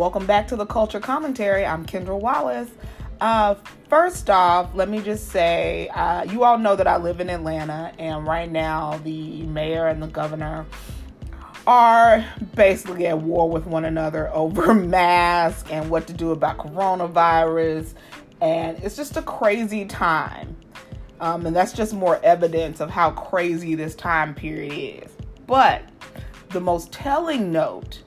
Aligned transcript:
Welcome 0.00 0.24
back 0.24 0.48
to 0.48 0.56
the 0.56 0.64
Culture 0.64 0.98
Commentary. 0.98 1.66
I'm 1.66 1.84
Kendra 1.84 2.18
Wallace. 2.18 2.70
Uh, 3.20 3.54
first 3.90 4.30
off, 4.30 4.74
let 4.74 4.88
me 4.88 5.02
just 5.02 5.28
say, 5.28 5.88
uh, 5.88 6.24
you 6.24 6.42
all 6.42 6.56
know 6.56 6.74
that 6.74 6.86
I 6.86 6.96
live 6.96 7.20
in 7.20 7.28
Atlanta, 7.28 7.92
and 7.98 8.26
right 8.26 8.50
now 8.50 8.98
the 9.04 9.42
mayor 9.42 9.88
and 9.88 10.02
the 10.02 10.06
governor 10.06 10.64
are 11.66 12.24
basically 12.54 13.08
at 13.08 13.18
war 13.18 13.50
with 13.50 13.66
one 13.66 13.84
another 13.84 14.30
over 14.32 14.72
masks 14.72 15.70
and 15.70 15.90
what 15.90 16.06
to 16.06 16.14
do 16.14 16.30
about 16.30 16.56
coronavirus. 16.56 17.92
And 18.40 18.82
it's 18.82 18.96
just 18.96 19.18
a 19.18 19.22
crazy 19.22 19.84
time. 19.84 20.56
Um, 21.20 21.44
and 21.44 21.54
that's 21.54 21.74
just 21.74 21.92
more 21.92 22.18
evidence 22.22 22.80
of 22.80 22.88
how 22.88 23.10
crazy 23.10 23.74
this 23.74 23.94
time 23.94 24.34
period 24.34 25.04
is. 25.04 25.12
But 25.46 25.82
the 26.48 26.60
most 26.62 26.90
telling 26.90 27.52
note 27.52 28.02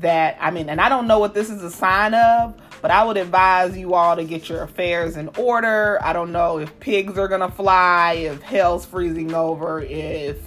that, 0.00 0.36
I 0.40 0.50
mean, 0.50 0.68
and 0.68 0.80
I 0.80 0.88
don't 0.88 1.06
know 1.06 1.18
what 1.18 1.34
this 1.34 1.50
is 1.50 1.62
a 1.62 1.70
sign 1.70 2.14
of, 2.14 2.54
but 2.82 2.90
I 2.90 3.04
would 3.04 3.16
advise 3.16 3.76
you 3.76 3.94
all 3.94 4.16
to 4.16 4.24
get 4.24 4.48
your 4.48 4.62
affairs 4.62 5.16
in 5.16 5.28
order. 5.38 5.98
I 6.02 6.12
don't 6.12 6.32
know 6.32 6.58
if 6.58 6.78
pigs 6.80 7.16
are 7.18 7.28
gonna 7.28 7.50
fly, 7.50 8.14
if 8.14 8.42
hell's 8.42 8.84
freezing 8.84 9.34
over, 9.34 9.80
if 9.80 10.38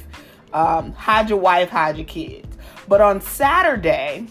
um, 0.54 0.94
hide 0.94 1.30
your 1.30 1.40
wife, 1.40 1.70
hide 1.70 1.98
your 1.98 2.06
kids. 2.06 2.58
But 2.88 3.02
on 3.02 3.22
Saturday, 3.22 4.28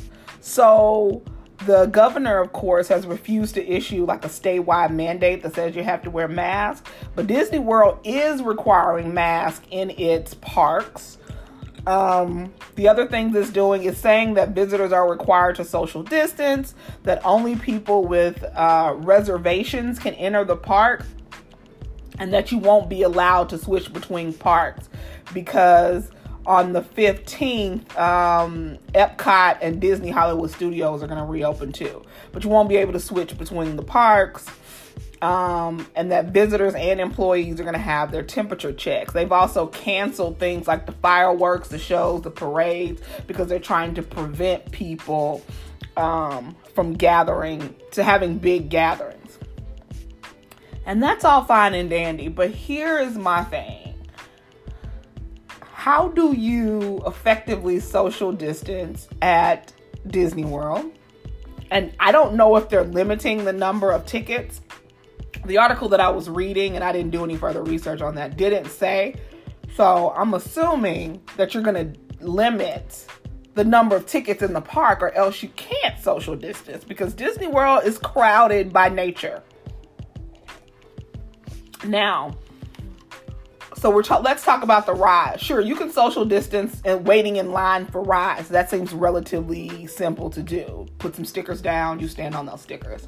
So, 0.40 1.22
the 1.66 1.86
governor, 1.86 2.40
of 2.40 2.52
course, 2.52 2.88
has 2.88 3.06
refused 3.06 3.54
to 3.54 3.66
issue 3.66 4.04
like 4.04 4.24
a 4.24 4.28
statewide 4.28 4.90
mandate 4.90 5.42
that 5.42 5.54
says 5.54 5.74
you 5.74 5.82
have 5.82 6.02
to 6.02 6.10
wear 6.10 6.28
masks. 6.28 6.88
But 7.14 7.26
Disney 7.26 7.58
World 7.58 7.98
is 8.04 8.42
requiring 8.42 9.14
masks 9.14 9.64
in 9.70 9.90
its 9.90 10.34
parks. 10.34 11.18
Um, 11.86 12.52
the 12.76 12.88
other 12.88 13.06
thing 13.06 13.34
it's 13.36 13.50
doing 13.50 13.84
is 13.84 13.98
saying 13.98 14.34
that 14.34 14.50
visitors 14.50 14.92
are 14.92 15.08
required 15.08 15.56
to 15.56 15.64
social 15.64 16.02
distance, 16.02 16.74
that 17.02 17.24
only 17.24 17.56
people 17.56 18.06
with 18.06 18.42
uh, 18.54 18.94
reservations 18.96 19.98
can 19.98 20.14
enter 20.14 20.44
the 20.44 20.56
park, 20.56 21.04
and 22.18 22.32
that 22.32 22.52
you 22.52 22.58
won't 22.58 22.88
be 22.88 23.02
allowed 23.02 23.48
to 23.50 23.58
switch 23.58 23.92
between 23.92 24.32
parks 24.32 24.88
because 25.34 26.10
on 26.46 26.72
the 26.72 26.82
15th, 26.82 27.96
um, 27.98 28.78
Epcot 28.94 29.58
and 29.62 29.80
Disney 29.80 30.10
Hollywood 30.10 30.50
Studios 30.50 31.02
are 31.02 31.06
going 31.06 31.18
to 31.18 31.24
reopen 31.24 31.72
too. 31.72 32.02
But 32.32 32.44
you 32.44 32.50
won't 32.50 32.68
be 32.68 32.76
able 32.76 32.92
to 32.92 33.00
switch 33.00 33.36
between 33.38 33.76
the 33.76 33.82
parks. 33.82 34.46
Um, 35.22 35.86
and 35.96 36.12
that 36.12 36.26
visitors 36.26 36.74
and 36.74 37.00
employees 37.00 37.58
are 37.58 37.62
going 37.62 37.74
to 37.74 37.80
have 37.80 38.10
their 38.10 38.22
temperature 38.22 38.74
checks. 38.74 39.14
They've 39.14 39.32
also 39.32 39.68
canceled 39.68 40.38
things 40.38 40.68
like 40.68 40.84
the 40.84 40.92
fireworks, 40.92 41.68
the 41.68 41.78
shows, 41.78 42.22
the 42.22 42.30
parades, 42.30 43.00
because 43.26 43.48
they're 43.48 43.58
trying 43.58 43.94
to 43.94 44.02
prevent 44.02 44.70
people 44.70 45.42
um, 45.96 46.54
from 46.74 46.92
gathering, 46.92 47.74
to 47.92 48.04
having 48.04 48.36
big 48.36 48.68
gatherings. 48.68 49.38
And 50.84 51.02
that's 51.02 51.24
all 51.24 51.44
fine 51.44 51.72
and 51.72 51.88
dandy. 51.88 52.28
But 52.28 52.50
here 52.50 52.98
is 52.98 53.16
my 53.16 53.44
thing 53.44 53.83
how 55.84 56.08
do 56.08 56.32
you 56.32 57.02
effectively 57.06 57.78
social 57.78 58.32
distance 58.32 59.06
at 59.20 59.70
Disney 60.06 60.46
World? 60.46 60.90
And 61.70 61.92
I 62.00 62.10
don't 62.10 62.36
know 62.36 62.56
if 62.56 62.70
they're 62.70 62.84
limiting 62.84 63.44
the 63.44 63.52
number 63.52 63.90
of 63.90 64.06
tickets. 64.06 64.62
The 65.44 65.58
article 65.58 65.90
that 65.90 66.00
I 66.00 66.08
was 66.08 66.30
reading, 66.30 66.74
and 66.74 66.82
I 66.82 66.90
didn't 66.90 67.10
do 67.10 67.22
any 67.22 67.36
further 67.36 67.62
research 67.62 68.00
on 68.00 68.14
that, 68.14 68.38
didn't 68.38 68.70
say. 68.70 69.16
So 69.74 70.14
I'm 70.16 70.32
assuming 70.32 71.20
that 71.36 71.52
you're 71.52 71.62
going 71.62 71.92
to 71.92 72.26
limit 72.26 73.06
the 73.52 73.64
number 73.64 73.94
of 73.94 74.06
tickets 74.06 74.42
in 74.42 74.54
the 74.54 74.62
park, 74.62 75.02
or 75.02 75.10
else 75.10 75.42
you 75.42 75.50
can't 75.50 76.00
social 76.00 76.34
distance 76.34 76.82
because 76.82 77.12
Disney 77.12 77.48
World 77.48 77.84
is 77.84 77.98
crowded 77.98 78.72
by 78.72 78.88
nature. 78.88 79.42
Now, 81.84 82.38
so 83.84 83.90
we're 83.90 84.02
ta- 84.02 84.18
let's 84.20 84.42
talk 84.42 84.62
about 84.62 84.86
the 84.86 84.94
rides. 84.94 85.42
Sure, 85.42 85.60
you 85.60 85.76
can 85.76 85.90
social 85.90 86.24
distance 86.24 86.80
and 86.86 87.06
waiting 87.06 87.36
in 87.36 87.52
line 87.52 87.84
for 87.84 88.02
rides. 88.02 88.48
That 88.48 88.70
seems 88.70 88.94
relatively 88.94 89.86
simple 89.88 90.30
to 90.30 90.42
do. 90.42 90.86
Put 90.96 91.14
some 91.14 91.26
stickers 91.26 91.60
down, 91.60 92.00
you 92.00 92.08
stand 92.08 92.34
on 92.34 92.46
those 92.46 92.62
stickers. 92.62 93.06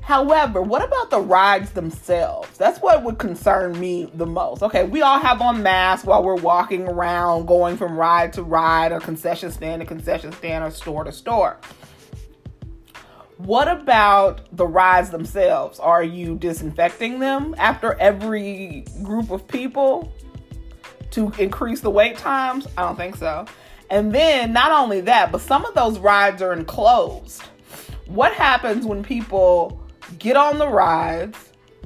However, 0.00 0.62
what 0.62 0.82
about 0.82 1.10
the 1.10 1.20
rides 1.20 1.72
themselves? 1.72 2.56
That's 2.56 2.80
what 2.80 3.04
would 3.04 3.18
concern 3.18 3.78
me 3.78 4.10
the 4.14 4.24
most. 4.24 4.62
Okay, 4.62 4.84
we 4.84 5.02
all 5.02 5.20
have 5.20 5.42
on 5.42 5.62
masks 5.62 6.06
while 6.06 6.22
we're 6.22 6.34
walking 6.36 6.88
around, 6.88 7.44
going 7.44 7.76
from 7.76 7.94
ride 7.94 8.32
to 8.32 8.42
ride, 8.42 8.92
or 8.92 9.00
concession 9.00 9.50
stand 9.50 9.82
to 9.82 9.86
concession 9.86 10.32
stand, 10.32 10.64
or 10.64 10.70
store 10.70 11.04
to 11.04 11.12
store. 11.12 11.58
What 13.44 13.68
about 13.68 14.42
the 14.54 14.66
rides 14.66 15.08
themselves? 15.08 15.80
Are 15.80 16.02
you 16.02 16.36
disinfecting 16.36 17.20
them 17.20 17.54
after 17.56 17.94
every 17.94 18.84
group 19.02 19.30
of 19.30 19.48
people 19.48 20.12
to 21.12 21.32
increase 21.38 21.80
the 21.80 21.90
wait 21.90 22.18
times? 22.18 22.66
I 22.76 22.82
don't 22.82 22.96
think 22.96 23.16
so. 23.16 23.46
And 23.88 24.14
then, 24.14 24.52
not 24.52 24.72
only 24.72 25.00
that, 25.02 25.32
but 25.32 25.40
some 25.40 25.64
of 25.64 25.74
those 25.74 25.98
rides 25.98 26.42
are 26.42 26.52
enclosed. 26.52 27.42
What 28.06 28.34
happens 28.34 28.84
when 28.84 29.02
people 29.02 29.80
get 30.18 30.36
on 30.36 30.58
the 30.58 30.68
rides, 30.68 31.38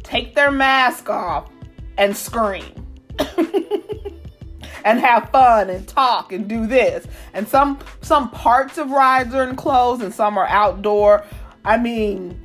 take 0.03 0.35
their 0.35 0.51
mask 0.51 1.09
off, 1.09 1.49
and 1.97 2.17
scream? 2.17 2.85
and 4.85 5.01
have 5.01 5.31
fun 5.31 5.71
and 5.71 5.89
talk 5.89 6.33
and 6.33 6.49
do 6.49 6.67
this. 6.67 7.07
And 7.33 7.49
some 7.49 7.79
some 8.03 8.31
parts 8.31 8.77
of 8.77 8.91
rides 8.91 9.35
are 9.35 9.49
enclosed 9.49 10.03
and 10.03 10.13
some 10.13 10.37
are 10.37 10.47
outdoor. 10.47 11.25
I 11.65 11.79
mean, 11.79 12.43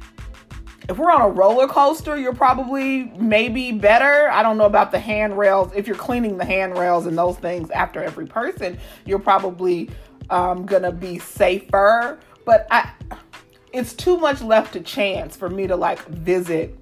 if 0.90 0.98
we're 0.98 1.12
on 1.12 1.22
a 1.22 1.30
roller 1.30 1.68
coaster, 1.68 2.18
you're 2.18 2.34
probably 2.34 3.06
maybe 3.18 3.72
better. 3.72 4.30
I 4.30 4.42
don't 4.42 4.58
know 4.58 4.66
about 4.66 4.92
the 4.92 5.00
handrails. 5.00 5.72
If 5.76 5.86
you're 5.86 5.96
cleaning 5.96 6.38
the 6.38 6.46
handrails 6.46 7.06
and 7.06 7.18
those 7.18 7.38
things 7.38 7.70
after 7.70 8.04
every 8.04 8.26
person, 8.26 8.80
you're 9.06 9.20
probably 9.20 9.90
um, 10.30 10.66
gonna 10.66 10.92
be 10.92 11.20
safer. 11.20 12.20
But 12.44 12.66
I, 12.72 12.92
it's 13.72 13.94
too 13.94 14.18
much 14.18 14.42
left 14.42 14.74
to 14.74 14.80
chance 14.80 15.36
for 15.36 15.50
me 15.50 15.68
to 15.68 15.76
like 15.76 16.04
visit 16.08 16.76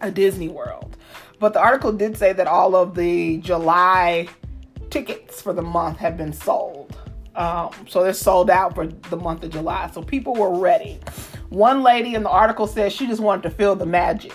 a 0.00 0.10
Disney 0.10 0.48
World. 0.48 0.96
But 1.38 1.52
the 1.52 1.60
article 1.60 1.92
did 1.92 2.16
say 2.16 2.32
that 2.32 2.46
all 2.46 2.74
of 2.74 2.94
the 2.94 3.38
July 3.38 4.28
tickets 4.88 5.42
for 5.42 5.52
the 5.52 5.62
month 5.62 5.98
have 5.98 6.16
been 6.16 6.32
sold. 6.32 6.96
Um, 7.34 7.70
so 7.88 8.02
they're 8.02 8.12
sold 8.12 8.48
out 8.48 8.74
for 8.74 8.86
the 8.86 9.16
month 9.16 9.42
of 9.42 9.50
July. 9.50 9.90
So 9.92 10.02
people 10.02 10.34
were 10.34 10.56
ready. 10.58 11.00
One 11.54 11.82
lady 11.84 12.14
in 12.14 12.24
the 12.24 12.30
article 12.30 12.66
says 12.66 12.92
she 12.92 13.06
just 13.06 13.20
wanted 13.20 13.42
to 13.44 13.50
feel 13.50 13.76
the 13.76 13.86
magic. 13.86 14.34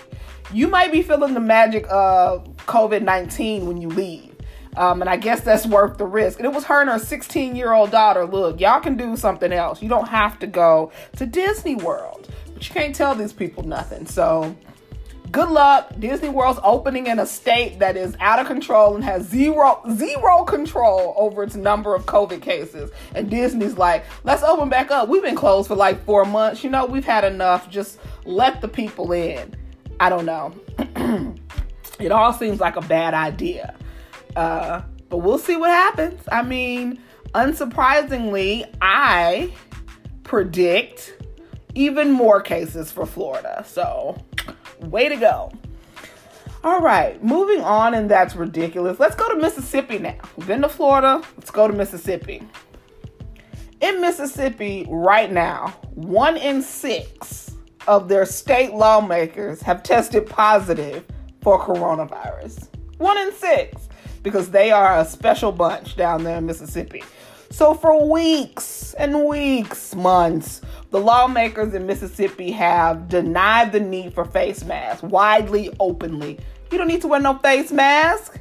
You 0.52 0.68
might 0.68 0.90
be 0.90 1.02
feeling 1.02 1.34
the 1.34 1.40
magic 1.40 1.86
of 1.90 2.44
COVID 2.66 3.02
19 3.02 3.66
when 3.66 3.80
you 3.80 3.88
leave. 3.88 4.34
Um, 4.76 5.00
and 5.02 5.10
I 5.10 5.16
guess 5.16 5.40
that's 5.42 5.66
worth 5.66 5.98
the 5.98 6.06
risk. 6.06 6.38
And 6.38 6.46
it 6.46 6.54
was 6.54 6.64
her 6.64 6.80
and 6.80 6.88
her 6.88 6.98
16 6.98 7.56
year 7.56 7.72
old 7.72 7.90
daughter. 7.90 8.24
Look, 8.24 8.58
y'all 8.58 8.80
can 8.80 8.96
do 8.96 9.16
something 9.16 9.52
else. 9.52 9.82
You 9.82 9.88
don't 9.88 10.08
have 10.08 10.38
to 10.38 10.46
go 10.46 10.92
to 11.16 11.26
Disney 11.26 11.74
World, 11.74 12.28
but 12.54 12.66
you 12.66 12.74
can't 12.74 12.94
tell 12.94 13.14
these 13.14 13.32
people 13.32 13.64
nothing. 13.64 14.06
So 14.06 14.56
good 15.30 15.48
luck. 15.48 15.92
Disney 15.98 16.28
World's 16.28 16.60
opening 16.62 17.06
in 17.06 17.18
a 17.18 17.26
state 17.26 17.78
that 17.78 17.96
is 17.96 18.16
out 18.20 18.38
of 18.38 18.46
control 18.46 18.94
and 18.94 19.04
has 19.04 19.26
zero 19.26 19.82
zero 19.92 20.44
control 20.44 21.14
over 21.16 21.42
its 21.42 21.54
number 21.54 21.94
of 21.94 22.06
COVID 22.06 22.42
cases. 22.42 22.90
And 23.14 23.30
Disney's 23.30 23.76
like, 23.76 24.04
let's 24.24 24.42
open 24.42 24.68
back 24.68 24.90
up. 24.90 25.08
We've 25.08 25.22
been 25.22 25.36
closed 25.36 25.68
for 25.68 25.76
like 25.76 26.04
four 26.04 26.24
months. 26.24 26.64
You 26.64 26.70
know, 26.70 26.86
we've 26.86 27.04
had 27.04 27.24
enough. 27.24 27.70
Just 27.70 27.98
let 28.24 28.60
the 28.60 28.68
people 28.68 29.12
in. 29.12 29.54
I 29.98 30.08
don't 30.08 30.24
know. 30.24 30.54
it 31.98 32.12
all 32.12 32.32
seems 32.32 32.60
like 32.60 32.76
a 32.76 32.82
bad 32.82 33.14
idea. 33.14 33.74
Uh, 34.34 34.82
but 35.08 35.18
we'll 35.18 35.38
see 35.38 35.56
what 35.56 35.70
happens. 35.70 36.22
I 36.30 36.42
mean, 36.42 37.00
unsurprisingly, 37.34 38.72
I 38.80 39.52
predict 40.22 41.14
even 41.74 42.10
more 42.10 42.40
cases 42.40 42.90
for 42.90 43.06
Florida. 43.06 43.64
So 43.66 44.16
Way 44.80 45.08
to 45.08 45.16
go. 45.16 45.52
All 46.62 46.80
right, 46.80 47.22
moving 47.24 47.62
on, 47.62 47.94
and 47.94 48.10
that's 48.10 48.36
ridiculous. 48.36 49.00
Let's 49.00 49.14
go 49.14 49.28
to 49.28 49.40
Mississippi 49.40 49.98
now. 49.98 50.16
We've 50.36 50.46
been 50.46 50.60
to 50.62 50.68
Florida, 50.68 51.22
let's 51.36 51.50
go 51.50 51.66
to 51.66 51.72
Mississippi. 51.72 52.42
In 53.80 54.00
Mississippi, 54.02 54.86
right 54.90 55.32
now, 55.32 55.68
one 55.94 56.36
in 56.36 56.60
six 56.60 57.56
of 57.88 58.08
their 58.08 58.26
state 58.26 58.74
lawmakers 58.74 59.62
have 59.62 59.82
tested 59.82 60.26
positive 60.26 61.04
for 61.40 61.58
coronavirus. 61.58 62.68
One 62.98 63.16
in 63.16 63.32
six, 63.32 63.88
because 64.22 64.50
they 64.50 64.70
are 64.70 64.98
a 64.98 65.04
special 65.06 65.52
bunch 65.52 65.96
down 65.96 66.24
there 66.24 66.36
in 66.36 66.44
Mississippi. 66.44 67.02
So, 67.50 67.72
for 67.72 68.06
weeks 68.06 68.92
and 68.94 69.24
weeks, 69.24 69.94
months, 69.94 70.60
the 70.90 71.00
lawmakers 71.00 71.74
in 71.74 71.86
Mississippi 71.86 72.50
have 72.50 73.08
denied 73.08 73.72
the 73.72 73.80
need 73.80 74.12
for 74.12 74.24
face 74.24 74.64
masks 74.64 75.02
widely, 75.02 75.70
openly. 75.78 76.38
You 76.70 76.78
don't 76.78 76.88
need 76.88 77.02
to 77.02 77.08
wear 77.08 77.20
no 77.20 77.38
face 77.38 77.70
mask. 77.70 78.40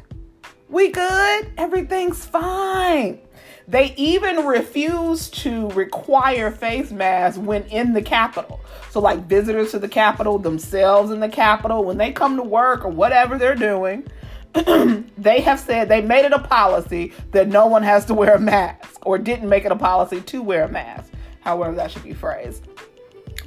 We 0.68 0.90
good. 0.90 1.52
Everything's 1.58 2.26
fine. 2.26 3.20
They 3.68 3.94
even 3.98 4.48
refuse 4.48 5.30
to 5.30 5.70
require 5.70 6.50
face 6.50 6.90
masks 6.90 7.38
when 7.38 7.64
in 7.66 7.94
the 7.94 8.02
Capitol. 8.02 8.60
So, 8.90 9.00
like 9.00 9.28
visitors 9.28 9.72
to 9.72 9.80
the 9.80 9.88
Capitol, 9.88 10.40
themselves 10.40 11.12
in 11.12 11.20
the 11.20 11.30
Capitol, 11.30 11.84
when 11.84 11.98
they 11.98 12.12
come 12.12 12.36
to 12.38 12.44
work 12.44 12.84
or 12.84 12.90
whatever 12.90 13.38
they're 13.38 13.54
doing, 13.54 14.08
they 15.18 15.42
have 15.42 15.60
said 15.60 15.88
they 15.88 16.02
made 16.02 16.26
it 16.26 16.32
a 16.32 16.40
policy 16.40 17.14
that 17.32 17.48
no 17.48 17.68
one 17.68 17.84
has 17.84 18.06
to 18.06 18.16
wear 18.16 18.36
a 18.36 18.40
mask 18.40 19.06
or 19.06 19.20
didn't 19.20 19.48
make 19.48 19.66
it 19.66 19.72
a 19.72 19.76
policy 19.76 20.22
to 20.22 20.42
wear 20.42 20.64
a 20.64 20.70
mask. 20.70 21.12
However, 21.42 21.76
that 21.76 21.92
should 21.92 22.04
be 22.04 22.14
phrased. 22.14 22.68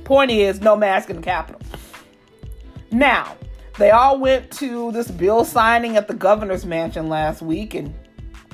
Point 0.05 0.31
is, 0.31 0.61
no 0.61 0.77
mask 0.77 1.11
in 1.11 1.17
the 1.17 1.23
Capitol. 1.23 1.61
Now, 2.91 3.37
they 3.79 3.91
all 3.91 4.19
went 4.19 4.51
to 4.53 4.93
this 4.93 5.11
bill 5.11 5.45
signing 5.45 5.97
at 5.97 6.09
the 6.09 6.15
governor's 6.15 6.67
mansion 6.67 7.09
last 7.09 7.41
week 7.41 7.75
and 7.75 7.95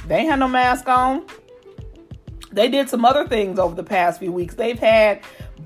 they 0.06 0.24
had 0.24 0.38
no 0.38 0.48
mask 0.48 0.88
on. 0.88 1.26
They 2.52 2.68
did 2.68 2.88
some 2.88 3.04
other 3.04 3.26
things 3.26 3.58
over 3.58 3.74
the 3.74 3.84
past 3.84 4.20
few 4.20 4.32
weeks. 4.32 4.54
They've 4.54 4.78
had 4.78 5.20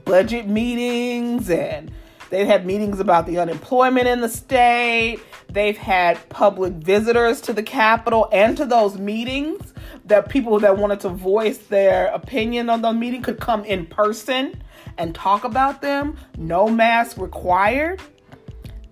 budget 0.05 0.49
meetings 0.49 1.51
and 1.51 1.93
they've 2.31 2.47
had 2.47 2.67
meetings 2.67 2.99
about 2.99 3.27
the 3.27 3.39
unemployment 3.39 4.07
in 4.07 4.21
the 4.21 4.29
state 4.29 5.21
They've 5.53 5.77
had 5.77 6.29
public 6.31 6.73
visitors 6.73 7.43
to 7.43 7.53
the 7.53 7.63
Capitol 7.63 8.27
and 8.33 8.57
to 8.57 8.65
those 8.65 8.97
meetings 8.97 9.75
that 10.07 10.31
people 10.31 10.59
that 10.61 10.79
wanted 10.79 11.01
to 11.01 11.11
voice 11.11 11.59
their 11.59 12.07
opinion 12.07 12.71
on 12.71 12.81
the 12.81 12.93
meeting 12.93 13.21
could 13.21 13.39
come 13.39 13.63
in 13.67 13.85
person 13.85 14.63
and 14.97 15.15
talk 15.15 15.45
about 15.45 15.83
them. 15.83 16.17
No 16.39 16.69
mask 16.69 17.19
required. 17.19 18.01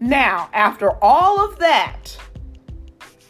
Now, 0.00 0.50
after 0.52 1.02
all 1.02 1.40
of 1.40 1.58
that, 1.60 2.18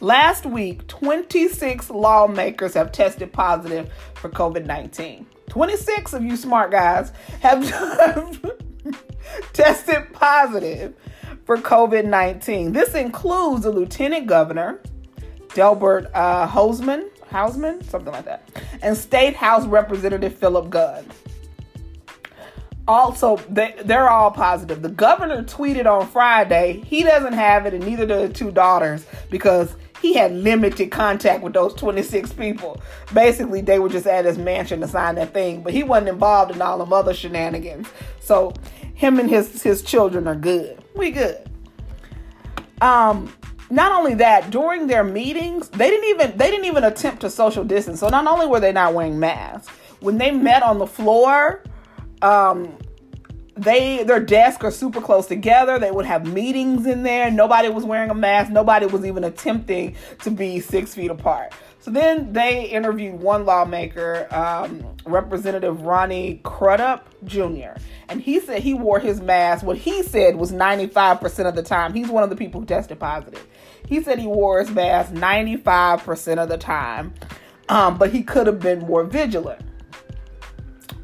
last 0.01 0.45
week, 0.45 0.85
26 0.87 1.89
lawmakers 1.89 2.73
have 2.73 2.91
tested 2.91 3.31
positive 3.31 3.89
for 4.13 4.29
COVID 4.29 4.65
19. 4.65 5.25
26 5.47 6.13
of 6.13 6.23
you 6.23 6.35
smart 6.35 6.71
guys 6.71 7.13
have 7.41 7.61
tested 9.53 10.11
positive 10.13 10.93
for 11.51 11.57
COVID 11.57 12.05
19. 12.05 12.71
This 12.71 12.95
includes 12.95 13.63
the 13.63 13.71
lieutenant 13.71 14.25
governor, 14.25 14.79
Delbert 15.53 16.09
uh, 16.13 16.47
Hosemann, 16.47 17.09
Hausman, 17.29 17.83
something 17.83 18.13
like 18.13 18.23
that, 18.23 18.49
and 18.81 18.95
State 18.95 19.35
House 19.35 19.65
Representative 19.67 20.33
Philip 20.33 20.69
Gunn. 20.69 21.05
Also, 22.87 23.35
they, 23.49 23.75
they're 23.83 24.09
all 24.09 24.31
positive. 24.31 24.81
The 24.81 24.89
governor 24.89 25.43
tweeted 25.43 25.85
on 25.85 26.07
Friday 26.07 26.81
he 26.85 27.03
doesn't 27.03 27.33
have 27.33 27.65
it, 27.65 27.73
and 27.73 27.85
neither 27.85 28.05
do 28.05 28.27
the 28.27 28.33
two 28.33 28.51
daughters 28.51 29.05
because 29.29 29.75
he 30.01 30.13
had 30.13 30.31
limited 30.31 30.89
contact 30.89 31.43
with 31.43 31.51
those 31.51 31.73
26 31.73 32.31
people. 32.33 32.81
Basically, 33.13 33.59
they 33.59 33.77
were 33.77 33.89
just 33.89 34.07
at 34.07 34.23
his 34.23 34.37
mansion 34.37 34.79
to 34.79 34.87
sign 34.87 35.15
that 35.15 35.33
thing, 35.33 35.63
but 35.63 35.73
he 35.73 35.83
wasn't 35.83 36.09
involved 36.09 36.55
in 36.55 36.61
all 36.61 36.77
them 36.77 36.93
other 36.93 37.13
shenanigans. 37.13 37.87
So 38.21 38.53
him 38.95 39.19
and 39.19 39.29
his 39.29 39.61
his 39.61 39.81
children 39.81 40.27
are 40.27 40.35
good. 40.35 40.81
We 40.95 41.11
good. 41.11 41.50
Um, 42.81 43.31
not 43.69 43.93
only 43.93 44.15
that, 44.15 44.51
during 44.51 44.87
their 44.87 45.03
meetings, 45.03 45.69
they 45.69 45.89
didn't 45.89 46.09
even 46.09 46.37
they 46.37 46.51
didn't 46.51 46.65
even 46.65 46.83
attempt 46.83 47.21
to 47.21 47.29
social 47.29 47.63
distance. 47.63 48.01
So 48.01 48.09
not 48.09 48.27
only 48.27 48.47
were 48.47 48.59
they 48.59 48.73
not 48.73 48.93
wearing 48.93 49.19
masks, 49.19 49.69
when 50.01 50.17
they 50.17 50.31
met 50.31 50.63
on 50.63 50.77
the 50.77 50.87
floor, 50.87 51.63
um, 52.21 52.77
they 53.55 54.03
their 54.03 54.19
desks 54.19 54.63
are 54.63 54.71
super 54.71 55.01
close 55.01 55.27
together. 55.27 55.77
They 55.77 55.91
would 55.91 56.05
have 56.05 56.25
meetings 56.25 56.85
in 56.85 57.03
there. 57.03 57.29
Nobody 57.29 57.69
was 57.69 57.83
wearing 57.83 58.09
a 58.09 58.15
mask. 58.15 58.51
Nobody 58.51 58.85
was 58.85 59.05
even 59.05 59.23
attempting 59.23 59.95
to 60.23 60.31
be 60.31 60.59
six 60.59 60.95
feet 60.95 61.11
apart. 61.11 61.53
So 61.81 61.89
then 61.89 62.31
they 62.31 62.65
interviewed 62.65 63.19
one 63.19 63.45
lawmaker, 63.45 64.27
um, 64.29 64.85
Representative 65.03 65.81
Ronnie 65.81 66.39
Crudup 66.43 67.07
Jr., 67.25 67.73
and 68.07 68.21
he 68.21 68.39
said 68.39 68.61
he 68.61 68.75
wore 68.75 68.99
his 68.99 69.19
mask. 69.19 69.65
What 69.65 69.77
he 69.77 70.03
said 70.03 70.35
was 70.35 70.51
95% 70.51 71.47
of 71.47 71.55
the 71.55 71.63
time. 71.63 71.93
He's 71.93 72.07
one 72.07 72.23
of 72.23 72.29
the 72.29 72.35
people 72.35 72.61
who 72.61 72.67
tested 72.67 72.99
positive. 72.99 73.45
He 73.87 74.03
said 74.03 74.19
he 74.19 74.27
wore 74.27 74.59
his 74.59 74.69
mask 74.69 75.11
95% 75.13 76.37
of 76.37 76.49
the 76.49 76.57
time, 76.57 77.15
um, 77.67 77.97
but 77.97 78.11
he 78.11 78.21
could 78.21 78.45
have 78.45 78.59
been 78.59 78.79
more 78.79 79.03
vigilant. 79.03 79.61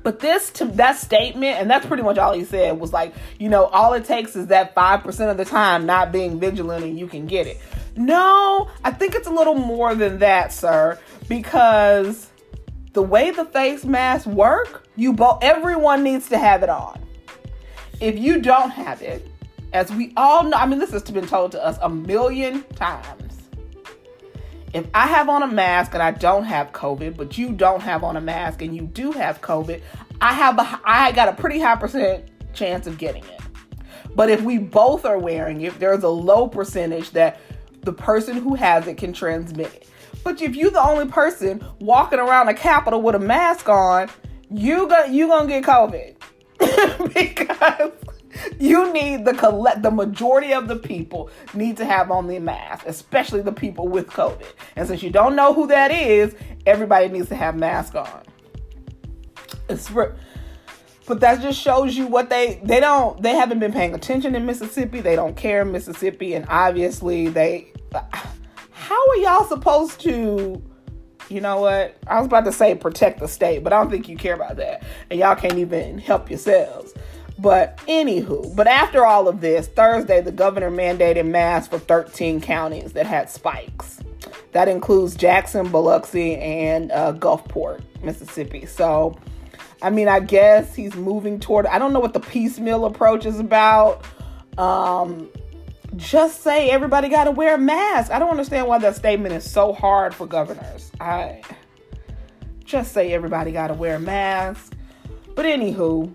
But 0.07 0.21
this 0.21 0.51
to 0.51 0.63
that 0.63 0.95
statement, 0.95 1.57
and 1.57 1.69
that's 1.69 1.85
pretty 1.85 2.01
much 2.01 2.17
all 2.17 2.31
he 2.31 2.45
said, 2.45 2.79
was 2.79 2.93
like, 2.93 3.13
you 3.39 3.49
know, 3.49 3.65
all 3.65 3.91
it 3.91 4.05
takes 4.05 4.37
is 4.37 4.47
that 4.47 4.73
5% 4.73 5.29
of 5.29 5.35
the 5.35 5.43
time 5.43 5.85
not 5.85 6.13
being 6.13 6.39
vigilant 6.39 6.85
and 6.85 6.97
you 6.97 7.07
can 7.07 7.25
get 7.25 7.45
it. 7.45 7.57
No, 7.97 8.69
I 8.85 8.91
think 8.91 9.15
it's 9.15 9.27
a 9.27 9.31
little 9.31 9.55
more 9.55 9.95
than 9.95 10.19
that, 10.19 10.53
sir, 10.53 10.97
because 11.27 12.29
the 12.93 13.01
way 13.01 13.31
the 13.31 13.43
face 13.43 13.83
masks 13.83 14.25
work, 14.25 14.87
you 14.95 15.11
both 15.11 15.43
everyone 15.43 16.05
needs 16.05 16.29
to 16.29 16.37
have 16.37 16.63
it 16.63 16.69
on. 16.69 17.05
If 17.99 18.17
you 18.17 18.39
don't 18.39 18.69
have 18.69 19.01
it, 19.01 19.27
as 19.73 19.91
we 19.91 20.13
all 20.15 20.43
know, 20.43 20.55
I 20.55 20.67
mean, 20.67 20.79
this 20.79 20.91
has 20.91 21.03
been 21.03 21.27
told 21.27 21.51
to 21.51 21.61
us 21.61 21.77
a 21.81 21.89
million 21.89 22.63
times 22.75 23.26
if 24.73 24.85
I 24.93 25.07
have 25.07 25.29
on 25.29 25.43
a 25.43 25.47
mask 25.47 25.93
and 25.93 26.03
I 26.03 26.11
don't 26.11 26.43
have 26.43 26.71
COVID, 26.71 27.15
but 27.15 27.37
you 27.37 27.53
don't 27.53 27.81
have 27.81 28.03
on 28.03 28.17
a 28.17 28.21
mask 28.21 28.61
and 28.61 28.75
you 28.75 28.83
do 28.83 29.11
have 29.11 29.41
COVID, 29.41 29.81
I 30.19 30.33
have 30.33 30.59
a, 30.59 30.81
I 30.83 31.11
got 31.11 31.29
a 31.29 31.33
pretty 31.33 31.59
high 31.59 31.75
percent 31.75 32.25
chance 32.53 32.87
of 32.87 32.97
getting 32.97 33.23
it. 33.23 33.41
But 34.15 34.29
if 34.29 34.41
we 34.41 34.57
both 34.57 35.05
are 35.05 35.19
wearing 35.19 35.61
it, 35.61 35.79
there's 35.79 36.03
a 36.03 36.09
low 36.09 36.47
percentage 36.47 37.11
that 37.11 37.39
the 37.81 37.93
person 37.93 38.37
who 38.37 38.55
has 38.55 38.87
it 38.87 38.97
can 38.97 39.13
transmit 39.13 39.73
it. 39.73 39.89
But 40.23 40.41
if 40.41 40.55
you're 40.55 40.71
the 40.71 40.81
only 40.81 41.07
person 41.07 41.63
walking 41.79 42.19
around 42.19 42.47
the 42.47 42.53
Capitol 42.53 43.01
with 43.01 43.15
a 43.15 43.19
mask 43.19 43.69
on, 43.69 44.09
you 44.49 44.87
got 44.87 45.11
you 45.11 45.27
gonna 45.27 45.47
get 45.47 45.63
COVID 45.63 46.15
because 47.13 47.91
you 48.59 48.91
need 48.93 49.25
the 49.25 49.33
collect 49.33 49.81
the 49.81 49.91
majority 49.91 50.53
of 50.53 50.67
the 50.67 50.75
people 50.75 51.29
need 51.53 51.77
to 51.77 51.85
have 51.85 52.11
on 52.11 52.27
the 52.27 52.39
mask, 52.39 52.85
especially 52.85 53.41
the 53.41 53.51
people 53.51 53.87
with 53.87 54.07
COVID. 54.07 54.51
And 54.75 54.87
since 54.87 55.03
you 55.03 55.09
don't 55.09 55.35
know 55.35 55.53
who 55.53 55.67
that 55.67 55.91
is, 55.91 56.35
everybody 56.65 57.07
needs 57.09 57.29
to 57.29 57.35
have 57.35 57.55
mask 57.55 57.95
on. 57.95 58.23
It's 59.69 59.89
for, 59.89 60.15
but 61.07 61.21
that 61.21 61.41
just 61.41 61.59
shows 61.59 61.95
you 61.95 62.05
what 62.05 62.29
they 62.29 62.59
they 62.63 62.79
don't 62.79 63.21
they 63.21 63.33
haven't 63.33 63.59
been 63.59 63.71
paying 63.71 63.93
attention 63.95 64.35
in 64.35 64.45
Mississippi. 64.45 64.99
They 64.99 65.15
don't 65.15 65.35
care 65.35 65.61
in 65.61 65.71
Mississippi, 65.71 66.33
and 66.33 66.45
obviously 66.49 67.29
they. 67.29 67.71
How 68.71 69.09
are 69.09 69.17
y'all 69.17 69.45
supposed 69.45 70.01
to? 70.01 70.61
You 71.29 71.41
know 71.41 71.61
what? 71.61 71.97
I 72.07 72.17
was 72.19 72.27
about 72.27 72.45
to 72.45 72.51
say 72.51 72.75
protect 72.75 73.19
the 73.19 73.27
state, 73.27 73.63
but 73.63 73.73
I 73.73 73.81
don't 73.81 73.89
think 73.89 74.07
you 74.07 74.17
care 74.17 74.33
about 74.33 74.57
that, 74.57 74.83
and 75.09 75.19
y'all 75.19 75.35
can't 75.35 75.57
even 75.57 75.97
help 75.97 76.29
yourselves. 76.29 76.93
But 77.39 77.77
anywho, 77.87 78.55
but 78.55 78.67
after 78.67 79.05
all 79.05 79.27
of 79.27 79.41
this, 79.41 79.67
Thursday 79.67 80.21
the 80.21 80.31
governor 80.31 80.71
mandated 80.71 81.27
masks 81.27 81.69
for 81.69 81.77
13 81.77 82.41
counties 82.41 82.93
that 82.93 83.05
had 83.05 83.29
spikes. 83.29 83.99
That 84.53 84.67
includes 84.67 85.15
Jackson, 85.15 85.69
Biloxi, 85.71 86.35
and 86.35 86.91
uh, 86.91 87.13
Gulfport, 87.13 87.81
Mississippi. 88.01 88.65
So, 88.65 89.17
I 89.81 89.91
mean, 89.91 90.07
I 90.07 90.19
guess 90.19 90.73
he's 90.73 90.95
moving 90.95 91.39
toward. 91.39 91.67
I 91.67 91.77
don't 91.77 91.93
know 91.93 91.99
what 91.99 92.13
the 92.13 92.19
piecemeal 92.19 92.85
approach 92.85 93.25
is 93.25 93.39
about. 93.39 94.03
Um, 94.57 95.29
just 95.95 96.41
say 96.41 96.69
everybody 96.69 97.09
got 97.09 97.25
to 97.25 97.31
wear 97.31 97.55
a 97.55 97.57
mask. 97.57 98.11
I 98.11 98.19
don't 98.19 98.31
understand 98.31 98.67
why 98.67 98.79
that 98.79 98.95
statement 98.95 99.35
is 99.35 99.49
so 99.49 99.73
hard 99.73 100.13
for 100.15 100.25
governors. 100.25 100.91
I 100.99 101.41
just 102.63 102.93
say 102.93 103.13
everybody 103.13 103.51
got 103.51 103.67
to 103.67 103.73
wear 103.73 103.95
a 103.95 103.99
mask. 103.99 104.73
But 105.35 105.45
anywho, 105.45 106.13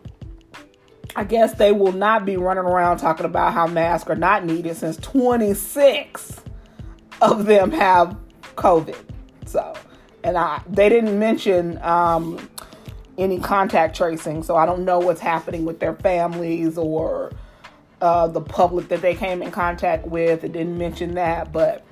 I 1.14 1.24
guess 1.24 1.54
they 1.54 1.72
will 1.72 1.92
not 1.92 2.24
be 2.24 2.36
running 2.36 2.64
around 2.64 2.98
talking 2.98 3.26
about 3.26 3.52
how 3.52 3.66
masks 3.66 4.08
are 4.08 4.16
not 4.16 4.44
needed 4.44 4.76
since 4.76 4.96
26 4.96 6.40
of 7.20 7.46
them 7.46 7.70
have 7.70 8.16
COVID. 8.56 8.96
So, 9.46 9.74
and 10.24 10.36
I 10.36 10.62
they 10.68 10.88
didn't 10.88 11.18
mention 11.18 11.78
um, 11.82 12.48
any 13.18 13.38
contact 13.38 13.96
tracing, 13.96 14.42
so 14.42 14.56
I 14.56 14.66
don't 14.66 14.84
know 14.84 14.98
what's 14.98 15.20
happening 15.20 15.64
with 15.64 15.80
their 15.80 15.94
families 15.94 16.78
or 16.78 17.32
uh, 18.00 18.26
the 18.26 18.40
public 18.40 18.88
that 18.88 19.02
they 19.02 19.14
came 19.14 19.42
in 19.42 19.50
contact 19.50 20.06
with. 20.06 20.44
It 20.44 20.52
didn't 20.52 20.78
mention 20.78 21.14
that, 21.14 21.52
but 21.52 21.84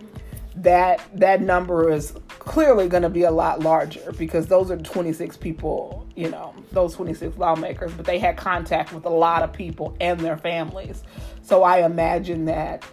that 0.57 1.01
that 1.15 1.41
number 1.41 1.91
is 1.93 2.15
clearly 2.29 2.89
going 2.89 3.03
to 3.03 3.11
be 3.11 3.23
a 3.23 3.31
lot 3.31 3.61
larger 3.61 4.13
because 4.19 4.47
those 4.47 4.71
are 4.71 4.77
26 4.77 5.37
people, 5.37 6.00
you 6.21 6.29
know, 6.29 6.55
those 6.71 6.95
26 6.97 7.39
lawmakers, 7.39 7.93
but 7.95 8.05
they 8.05 8.19
had 8.19 8.37
contact 8.37 8.93
with 8.93 9.07
a 9.07 9.11
lot 9.11 9.43
of 9.43 9.55
people 9.55 9.97
and 10.03 10.21
their 10.21 10.37
families. 10.37 11.03
So 11.41 11.63
I 11.63 11.87
imagine 11.87 12.45
that, 12.45 12.85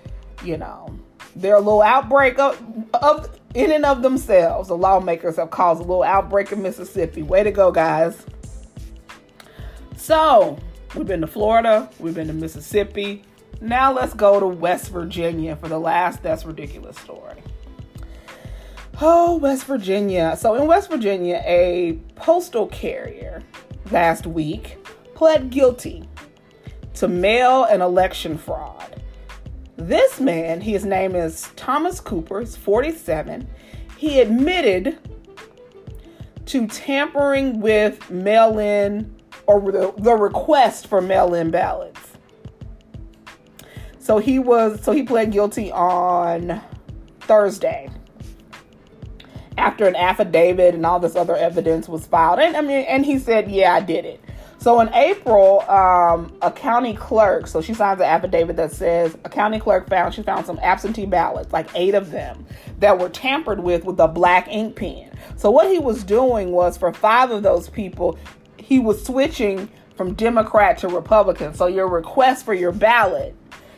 you 0.45 0.55
know, 0.55 0.97
they're 1.35 1.55
a 1.55 1.59
little 1.59 1.81
outbreak 1.81 2.39
of, 2.39 2.57
of 2.93 3.37
in 3.53 3.73
and 3.73 3.83
of 3.83 4.01
themselves. 4.01 4.69
The 4.69 4.77
lawmakers 4.77 5.35
have 5.35 5.49
caused 5.49 5.81
a 5.81 5.83
little 5.83 6.03
outbreak 6.03 6.53
in 6.53 6.61
Mississippi. 6.61 7.21
Way 7.21 7.43
to 7.43 7.51
go, 7.51 7.69
guys. 7.69 8.25
So, 9.97 10.57
we've 10.95 11.05
been 11.05 11.21
to 11.21 11.27
Florida, 11.27 11.89
we've 11.99 12.15
been 12.15 12.27
to 12.27 12.33
Mississippi. 12.33 13.23
Now 13.59 13.91
let's 13.91 14.13
go 14.13 14.39
to 14.39 14.47
West 14.47 14.89
Virginia 14.89 15.57
for 15.57 15.67
the 15.67 15.79
last 15.79 16.23
That's 16.23 16.45
Ridiculous 16.45 16.97
story. 16.97 17.43
Oh, 18.99 19.37
West 19.37 19.65
Virginia. 19.65 20.35
So, 20.39 20.55
in 20.55 20.65
West 20.65 20.89
Virginia, 20.89 21.43
a 21.45 21.99
postal 22.15 22.65
carrier 22.65 23.43
last 23.91 24.25
week 24.25 24.83
pled 25.13 25.51
guilty 25.51 26.09
to 26.95 27.07
mail 27.07 27.65
and 27.65 27.83
election 27.83 28.39
fraud. 28.39 29.03
This 29.75 30.19
man, 30.19 30.61
his 30.61 30.83
name 30.83 31.15
is 31.15 31.51
Thomas 31.55 31.99
Cooper, 31.99 32.39
he's 32.39 32.57
47. 32.57 33.47
He 33.97 34.19
admitted 34.19 34.97
to 36.47 36.65
tampering 36.65 37.59
with 37.61 38.09
mail 38.09 38.57
in 38.57 39.15
or 39.45 39.71
the, 39.71 39.93
the 39.99 40.15
request 40.15 40.87
for 40.87 41.01
mail 41.01 41.35
in 41.35 41.51
ballots. 41.51 42.13
So 43.99 44.17
he 44.17 44.39
was 44.39 44.83
so 44.83 44.91
he 44.91 45.03
pled 45.03 45.31
guilty 45.31 45.71
on 45.71 46.61
Thursday 47.19 47.91
after 49.67 49.85
an 49.85 49.97
affidavit 49.97 50.73
and 50.73 50.85
all 50.85 50.97
this 50.97 51.17
other 51.17 51.35
evidence 51.35 51.89
was 51.89 52.07
filed. 52.07 52.39
And 52.39 52.55
I 52.55 52.61
mean, 52.61 52.85
and 52.85 53.05
he 53.05 53.19
said, 53.19 53.51
"Yeah, 53.51 53.73
I 53.73 53.81
did 53.81 54.05
it." 54.05 54.23
So 54.59 54.79
in 54.79 54.91
April, 54.93 55.61
um, 55.69 56.33
a 56.41 56.49
county 56.49 56.93
clerk, 56.93 57.47
so 57.47 57.61
she 57.61 57.73
signs 57.73 57.99
an 57.99 58.07
affidavit 58.07 58.55
that 58.55 58.71
says 58.71 59.15
a 59.25 59.29
county 59.29 59.59
clerk 59.59 59.89
found 59.89 60.13
she 60.13 60.23
found 60.23 60.45
some 60.45 60.57
absentee 60.63 61.05
ballots, 61.05 61.51
like 61.51 61.67
eight 61.75 61.95
of 61.95 62.11
them, 62.11 62.45
that 62.79 62.97
were 62.97 63.09
tampered 63.09 63.59
with 63.59 63.83
with 63.83 63.99
a 63.99 64.07
black 64.07 64.47
ink 64.47 64.77
pen. 64.77 65.11
So 65.35 65.51
what 65.51 65.69
he 65.69 65.79
was 65.79 66.03
doing 66.05 66.53
was 66.53 66.77
for 66.77 66.93
five 66.93 67.29
of 67.29 67.43
those 67.43 67.67
people, 67.69 68.17
he 68.57 68.79
was 68.79 69.03
switching 69.03 69.69
from 69.97 70.13
Democrat 70.13 70.77
to 70.77 70.87
Republican. 70.87 71.53
So 71.53 71.67
your 71.67 71.89
request 71.89 72.45
for 72.45 72.53
your 72.53 72.71
ballot, 72.71 73.35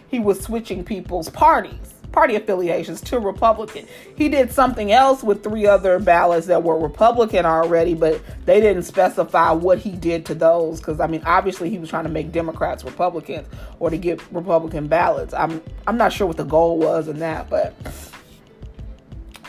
he 0.08 0.20
was 0.20 0.40
switching 0.40 0.84
people's 0.84 1.30
parties 1.30 1.99
party 2.12 2.36
affiliations 2.36 3.02
to 3.02 3.20
Republican. 3.20 3.88
He 4.16 4.30
did 4.30 4.52
something 4.52 4.92
else 4.92 5.24
with 5.24 5.44
three 5.44 5.66
other 5.66 6.00
ballots 6.00 6.48
that 6.48 6.64
were 6.64 6.78
Republican 6.78 7.46
already, 7.46 7.94
but 7.94 8.22
they 8.46 8.60
didn't 8.60 8.84
specify 8.84 9.52
what 9.52 9.80
he 9.80 9.92
did 9.92 10.26
to 10.28 10.36
those 10.36 10.80
because 10.80 11.00
I 11.00 11.08
mean, 11.08 11.24
obviously 11.26 11.70
he 11.70 11.78
was 11.78 11.90
trying 11.90 12.06
to 12.06 12.10
make 12.10 12.32
Democrats 12.32 12.84
Republicans 12.84 13.48
or 13.80 13.90
to 13.90 13.98
get 13.98 14.22
Republican 14.32 14.88
ballots. 14.88 15.34
I'm 15.34 15.62
I'm 15.88 15.98
not 15.98 16.12
sure 16.12 16.28
what 16.28 16.38
the 16.38 16.46
goal 16.46 16.78
was 16.78 17.08
in 17.08 17.20
that, 17.20 17.50
but 17.50 17.76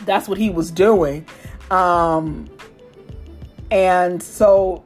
that's 0.05 0.27
what 0.27 0.37
he 0.37 0.49
was 0.49 0.71
doing. 0.71 1.25
Um, 1.69 2.49
and 3.71 4.21
so 4.21 4.83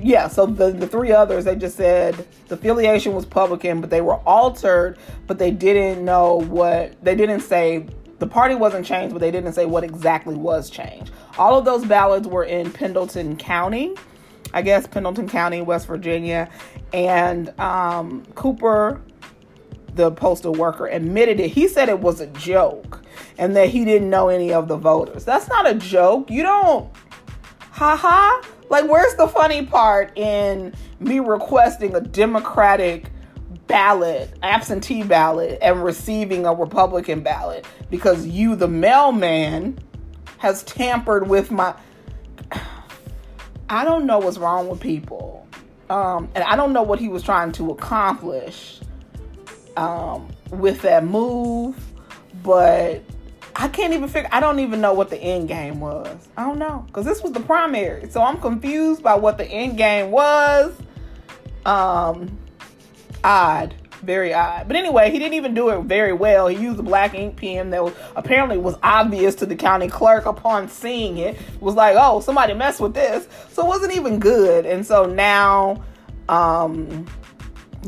yeah, 0.00 0.28
so 0.28 0.46
the, 0.46 0.70
the 0.70 0.86
three 0.86 1.12
others, 1.12 1.44
they 1.44 1.56
just 1.56 1.76
said 1.76 2.26
the 2.46 2.54
affiliation 2.54 3.14
was 3.14 3.24
Republican, 3.24 3.80
but 3.80 3.90
they 3.90 4.00
were 4.00 4.16
altered, 4.20 4.98
but 5.26 5.38
they 5.38 5.50
didn't 5.50 6.04
know 6.04 6.36
what, 6.36 7.02
they 7.04 7.14
didn't 7.14 7.40
say, 7.40 7.86
the 8.18 8.26
party 8.26 8.54
wasn't 8.54 8.86
changed, 8.86 9.12
but 9.12 9.20
they 9.20 9.30
didn't 9.30 9.52
say 9.52 9.64
what 9.64 9.84
exactly 9.84 10.34
was 10.34 10.70
changed. 10.70 11.12
All 11.36 11.58
of 11.58 11.64
those 11.64 11.84
ballots 11.84 12.26
were 12.26 12.44
in 12.44 12.70
Pendleton 12.70 13.36
County, 13.36 13.94
I 14.54 14.62
guess 14.62 14.86
Pendleton 14.86 15.28
County, 15.28 15.62
West 15.62 15.86
Virginia, 15.86 16.48
and 16.92 17.58
um, 17.60 18.24
Cooper, 18.34 19.00
the 19.94 20.12
postal 20.12 20.52
worker, 20.52 20.86
admitted 20.86 21.40
it. 21.40 21.48
He 21.48 21.66
said 21.68 21.88
it 21.88 21.98
was 21.98 22.20
a 22.20 22.26
joke 22.28 23.02
and 23.36 23.56
that 23.56 23.68
he 23.68 23.84
didn't 23.84 24.10
know 24.10 24.28
any 24.28 24.52
of 24.52 24.68
the 24.68 24.76
voters. 24.76 25.24
That's 25.24 25.48
not 25.48 25.68
a 25.68 25.74
joke. 25.74 26.30
You 26.30 26.42
don't, 26.42 26.90
haha. 27.70 28.42
Like, 28.70 28.88
where's 28.88 29.14
the 29.14 29.28
funny 29.28 29.64
part 29.64 30.16
in 30.16 30.74
me 31.00 31.20
requesting 31.20 31.94
a 31.94 32.00
Democratic 32.00 33.10
ballot, 33.66 34.32
absentee 34.42 35.02
ballot, 35.02 35.58
and 35.62 35.82
receiving 35.82 36.46
a 36.46 36.54
Republican 36.54 37.20
ballot 37.20 37.66
because 37.90 38.26
you, 38.26 38.56
the 38.56 38.68
mailman, 38.68 39.78
has 40.38 40.62
tampered 40.64 41.28
with 41.28 41.50
my. 41.50 41.74
I 43.70 43.84
don't 43.84 44.06
know 44.06 44.18
what's 44.18 44.38
wrong 44.38 44.68
with 44.68 44.80
people. 44.80 45.46
Um, 45.90 46.28
and 46.34 46.44
I 46.44 46.56
don't 46.56 46.72
know 46.72 46.82
what 46.82 46.98
he 46.98 47.08
was 47.08 47.22
trying 47.22 47.52
to 47.52 47.70
accomplish 47.70 48.80
um, 49.76 50.28
with 50.50 50.82
that 50.82 51.04
move, 51.04 51.76
but 52.42 53.02
I 53.60 53.66
can't 53.66 53.92
even 53.92 54.08
figure. 54.08 54.28
I 54.30 54.38
don't 54.38 54.60
even 54.60 54.80
know 54.80 54.94
what 54.94 55.10
the 55.10 55.18
end 55.18 55.48
game 55.48 55.80
was. 55.80 56.28
I 56.36 56.44
don't 56.44 56.60
know 56.60 56.84
because 56.86 57.04
this 57.04 57.22
was 57.24 57.32
the 57.32 57.40
primary, 57.40 58.08
so 58.08 58.22
I'm 58.22 58.40
confused 58.40 59.02
by 59.02 59.16
what 59.16 59.36
the 59.36 59.44
end 59.44 59.76
game 59.76 60.12
was. 60.12 60.72
Um, 61.66 62.38
odd, 63.24 63.74
very 64.02 64.32
odd. 64.32 64.68
But 64.68 64.76
anyway, 64.76 65.10
he 65.10 65.18
didn't 65.18 65.34
even 65.34 65.54
do 65.54 65.70
it 65.70 65.82
very 65.82 66.12
well. 66.12 66.46
He 66.46 66.56
used 66.56 66.78
a 66.78 66.84
black 66.84 67.14
ink 67.14 67.36
pen 67.36 67.70
that 67.70 67.82
was, 67.82 67.94
apparently 68.14 68.58
was 68.58 68.76
obvious 68.84 69.34
to 69.36 69.46
the 69.46 69.56
county 69.56 69.88
clerk 69.88 70.24
upon 70.26 70.68
seeing 70.68 71.18
it. 71.18 71.34
it. 71.34 71.60
Was 71.60 71.74
like, 71.74 71.96
oh, 71.98 72.20
somebody 72.20 72.54
messed 72.54 72.80
with 72.80 72.94
this, 72.94 73.26
so 73.50 73.64
it 73.64 73.68
wasn't 73.68 73.96
even 73.96 74.20
good. 74.20 74.66
And 74.66 74.86
so 74.86 75.04
now, 75.04 75.82
um, 76.28 77.06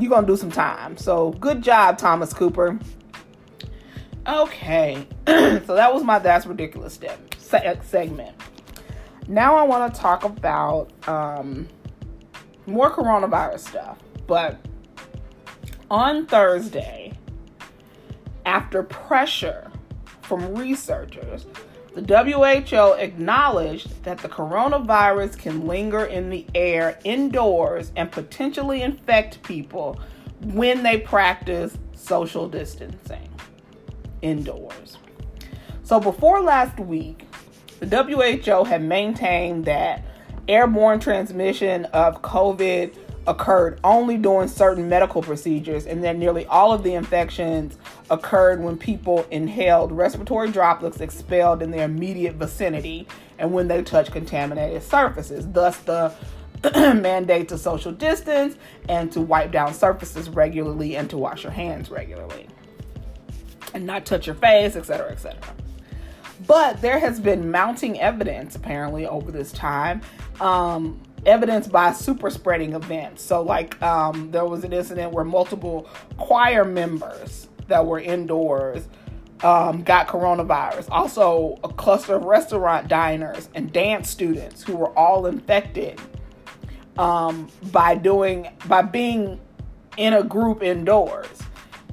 you're 0.00 0.10
gonna 0.10 0.26
do 0.26 0.36
some 0.36 0.50
time. 0.50 0.96
So 0.96 1.30
good 1.34 1.62
job, 1.62 1.96
Thomas 1.96 2.32
Cooper. 2.32 2.76
Okay, 4.26 5.06
so 5.26 5.74
that 5.74 5.92
was 5.92 6.04
my 6.04 6.18
That's 6.18 6.46
Ridiculous 6.46 6.98
segment. 7.38 8.36
Now 9.28 9.56
I 9.56 9.62
want 9.62 9.94
to 9.94 10.00
talk 10.00 10.24
about 10.24 10.90
um, 11.08 11.68
more 12.66 12.90
coronavirus 12.90 13.60
stuff. 13.60 13.98
But 14.26 14.58
on 15.90 16.26
Thursday, 16.26 17.12
after 18.44 18.82
pressure 18.82 19.70
from 20.22 20.54
researchers, 20.54 21.46
the 21.94 22.02
WHO 22.02 22.92
acknowledged 23.02 24.04
that 24.04 24.18
the 24.18 24.28
coronavirus 24.28 25.38
can 25.38 25.66
linger 25.66 26.04
in 26.04 26.28
the 26.28 26.46
air 26.54 26.98
indoors 27.04 27.90
and 27.96 28.12
potentially 28.12 28.82
infect 28.82 29.42
people 29.42 29.98
when 30.42 30.82
they 30.82 30.98
practice 30.98 31.76
social 31.94 32.48
distancing 32.48 33.29
indoors. 34.22 34.98
So 35.82 35.98
before 35.98 36.40
last 36.40 36.78
week, 36.78 37.26
the 37.80 37.86
WHO 37.86 38.64
had 38.64 38.82
maintained 38.82 39.64
that 39.64 40.04
airborne 40.48 41.00
transmission 41.00 41.86
of 41.86 42.22
COVID 42.22 42.94
occurred 43.26 43.78
only 43.84 44.16
during 44.16 44.48
certain 44.48 44.88
medical 44.88 45.22
procedures, 45.22 45.86
and 45.86 46.02
that 46.04 46.16
nearly 46.16 46.46
all 46.46 46.72
of 46.72 46.82
the 46.82 46.94
infections 46.94 47.76
occurred 48.10 48.62
when 48.62 48.76
people 48.76 49.26
inhaled 49.30 49.92
respiratory 49.92 50.50
droplets 50.50 51.00
expelled 51.00 51.62
in 51.62 51.70
their 51.70 51.84
immediate 51.84 52.34
vicinity 52.34 53.06
and 53.38 53.52
when 53.52 53.68
they 53.68 53.82
touch 53.82 54.10
contaminated 54.10 54.82
surfaces. 54.82 55.46
Thus, 55.48 55.76
the 55.78 56.12
mandate 56.94 57.48
to 57.48 57.58
social 57.58 57.92
distance 57.92 58.56
and 58.88 59.10
to 59.12 59.20
wipe 59.20 59.52
down 59.52 59.72
surfaces 59.72 60.28
regularly 60.28 60.96
and 60.96 61.08
to 61.10 61.16
wash 61.16 61.42
your 61.42 61.52
hands 61.52 61.90
regularly 61.90 62.46
and 63.74 63.86
not 63.86 64.04
touch 64.04 64.26
your 64.26 64.36
face, 64.36 64.76
etc., 64.76 65.10
etc. 65.10 65.38
But 66.46 66.80
there 66.80 66.98
has 66.98 67.20
been 67.20 67.50
mounting 67.50 68.00
evidence 68.00 68.56
apparently 68.56 69.06
over 69.06 69.30
this 69.30 69.52
time, 69.52 70.00
um, 70.40 71.00
evidence 71.26 71.68
by 71.68 71.92
super 71.92 72.30
spreading 72.30 72.74
events. 72.74 73.22
So, 73.22 73.42
like, 73.42 73.80
um, 73.82 74.30
there 74.30 74.46
was 74.46 74.64
an 74.64 74.72
incident 74.72 75.12
where 75.12 75.24
multiple 75.24 75.88
choir 76.16 76.64
members 76.64 77.48
that 77.68 77.84
were 77.84 78.00
indoors 78.00 78.88
um, 79.42 79.82
got 79.82 80.06
coronavirus. 80.06 80.88
Also, 80.90 81.58
a 81.64 81.68
cluster 81.68 82.16
of 82.16 82.24
restaurant 82.24 82.88
diners 82.88 83.48
and 83.54 83.72
dance 83.72 84.10
students 84.10 84.62
who 84.62 84.76
were 84.76 84.90
all 84.98 85.26
infected 85.26 86.00
um, 86.98 87.48
by 87.70 87.94
doing 87.94 88.48
by 88.66 88.82
being 88.82 89.40
in 89.96 90.14
a 90.14 90.22
group 90.22 90.62
indoors. 90.62 91.42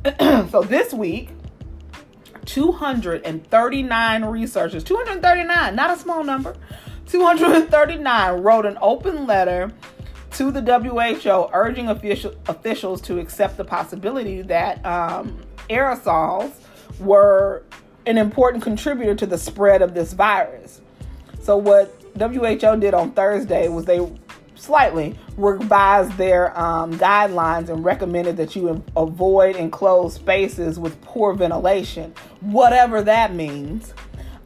so 0.20 0.62
this 0.64 0.94
week, 0.94 1.30
239 2.48 4.26
researchers, 4.26 4.84
239, 4.84 5.76
not 5.76 5.96
a 5.96 6.00
small 6.00 6.24
number, 6.24 6.56
239 7.08 8.42
wrote 8.42 8.66
an 8.66 8.78
open 8.82 9.28
letter 9.28 9.72
to 10.32 10.52
the 10.52 10.62
WHO 10.62 11.50
urging 11.54 11.90
official, 11.90 12.34
officials 12.48 13.02
to 13.02 13.20
accept 13.20 13.58
the 13.58 13.64
possibility 13.64 14.42
that 14.42 14.84
um, 14.86 15.42
aerosols 15.70 16.52
were 17.00 17.64
an 18.06 18.18
important 18.18 18.64
contributor 18.64 19.14
to 19.14 19.26
the 19.26 19.38
spread 19.38 19.82
of 19.82 19.94
this 19.94 20.14
virus. 20.14 20.82
So, 21.42 21.58
what 21.58 21.94
WHO 22.18 22.78
did 22.80 22.94
on 22.94 23.12
Thursday 23.12 23.68
was 23.68 23.86
they 23.86 24.00
slightly 24.58 25.18
revised 25.38 26.18
their 26.18 26.58
um, 26.60 26.98
guidelines 26.98 27.70
and 27.70 27.86
recommended 27.86 28.38
that 28.38 28.56
you 28.56 28.84
avoid 28.96 29.56
enclosed 29.56 30.16
spaces 30.16 30.80
with 30.80 31.00
poor 31.02 31.34
ventilation, 31.34 32.14
whatever 32.42 33.02
that 33.02 33.34
means, 33.34 33.94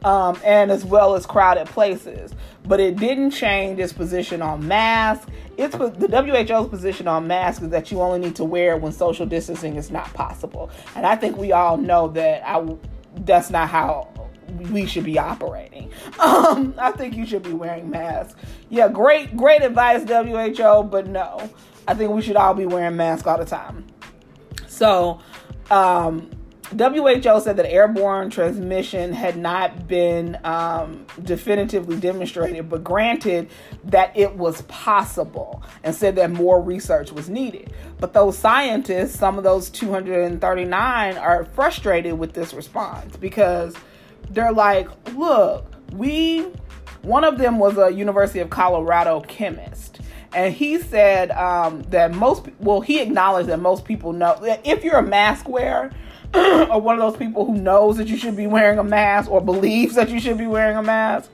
um, 0.04 0.38
and 0.44 0.70
as 0.70 0.84
well 0.84 1.14
as 1.14 1.26
crowded 1.26 1.66
places. 1.68 2.32
But 2.64 2.80
it 2.80 2.96
didn't 2.96 3.30
change 3.32 3.78
its 3.78 3.92
position 3.92 4.42
on 4.42 4.66
masks. 4.66 5.26
It's 5.56 5.76
the 5.76 6.46
WHO's 6.48 6.68
position 6.68 7.08
on 7.08 7.26
masks 7.26 7.62
is 7.62 7.70
that 7.70 7.90
you 7.90 8.00
only 8.00 8.20
need 8.20 8.36
to 8.36 8.44
wear 8.44 8.74
it 8.74 8.80
when 8.80 8.92
social 8.92 9.26
distancing 9.26 9.76
is 9.76 9.90
not 9.90 10.12
possible, 10.14 10.70
and 10.94 11.06
I 11.06 11.16
think 11.16 11.36
we 11.36 11.52
all 11.52 11.76
know 11.76 12.08
that 12.08 12.46
I 12.46 12.76
that's 13.16 13.50
not 13.50 13.68
how 13.68 14.08
we 14.70 14.86
should 14.86 15.04
be 15.04 15.18
operating. 15.18 15.90
Um, 16.18 16.74
I 16.78 16.92
think 16.92 17.16
you 17.16 17.26
should 17.26 17.42
be 17.42 17.52
wearing 17.52 17.90
masks. 17.90 18.38
Yeah, 18.68 18.88
great, 18.88 19.36
great 19.36 19.62
advice, 19.62 20.02
WHO, 20.02 20.84
but 20.84 21.06
no, 21.06 21.50
I 21.88 21.94
think 21.94 22.12
we 22.12 22.22
should 22.22 22.36
all 22.36 22.54
be 22.54 22.66
wearing 22.66 22.96
masks 22.96 23.26
all 23.26 23.38
the 23.38 23.44
time. 23.44 23.86
So, 24.68 25.20
um, 25.70 26.30
WHO 26.72 27.40
said 27.40 27.56
that 27.56 27.70
airborne 27.70 28.30
transmission 28.30 29.12
had 29.12 29.36
not 29.36 29.86
been 29.86 30.38
um, 30.44 31.06
definitively 31.22 31.96
demonstrated, 31.96 32.70
but 32.70 32.82
granted 32.82 33.50
that 33.84 34.16
it 34.16 34.36
was 34.36 34.62
possible 34.62 35.62
and 35.84 35.94
said 35.94 36.16
that 36.16 36.30
more 36.30 36.62
research 36.62 37.12
was 37.12 37.28
needed. 37.28 37.72
But 37.98 38.14
those 38.14 38.38
scientists, 38.38 39.18
some 39.18 39.36
of 39.36 39.44
those 39.44 39.68
239, 39.70 41.18
are 41.18 41.44
frustrated 41.44 42.18
with 42.18 42.32
this 42.32 42.54
response 42.54 43.16
because 43.16 43.74
they're 44.30 44.52
like, 44.52 44.88
look, 45.14 45.66
we, 45.92 46.46
one 47.02 47.24
of 47.24 47.38
them 47.38 47.58
was 47.58 47.76
a 47.78 47.90
University 47.92 48.40
of 48.40 48.50
Colorado 48.50 49.20
chemist. 49.20 50.00
And 50.34 50.54
he 50.54 50.78
said 50.78 51.30
um, 51.32 51.82
that 51.84 52.14
most, 52.14 52.46
well, 52.58 52.80
he 52.80 53.00
acknowledged 53.00 53.48
that 53.48 53.60
most 53.60 53.84
people 53.84 54.12
know 54.12 54.38
that 54.42 54.66
if 54.66 54.82
you're 54.82 54.98
a 54.98 55.06
mask 55.06 55.48
wearer, 55.48 55.90
or 56.34 56.80
one 56.80 56.98
of 56.98 57.00
those 57.00 57.18
people 57.18 57.44
who 57.44 57.54
knows 57.54 57.98
that 57.98 58.08
you 58.08 58.16
should 58.16 58.36
be 58.36 58.46
wearing 58.46 58.78
a 58.78 58.84
mask 58.84 59.30
or 59.30 59.42
believes 59.42 59.94
that 59.96 60.08
you 60.08 60.18
should 60.18 60.38
be 60.38 60.46
wearing 60.46 60.78
a 60.78 60.82
mask, 60.82 61.30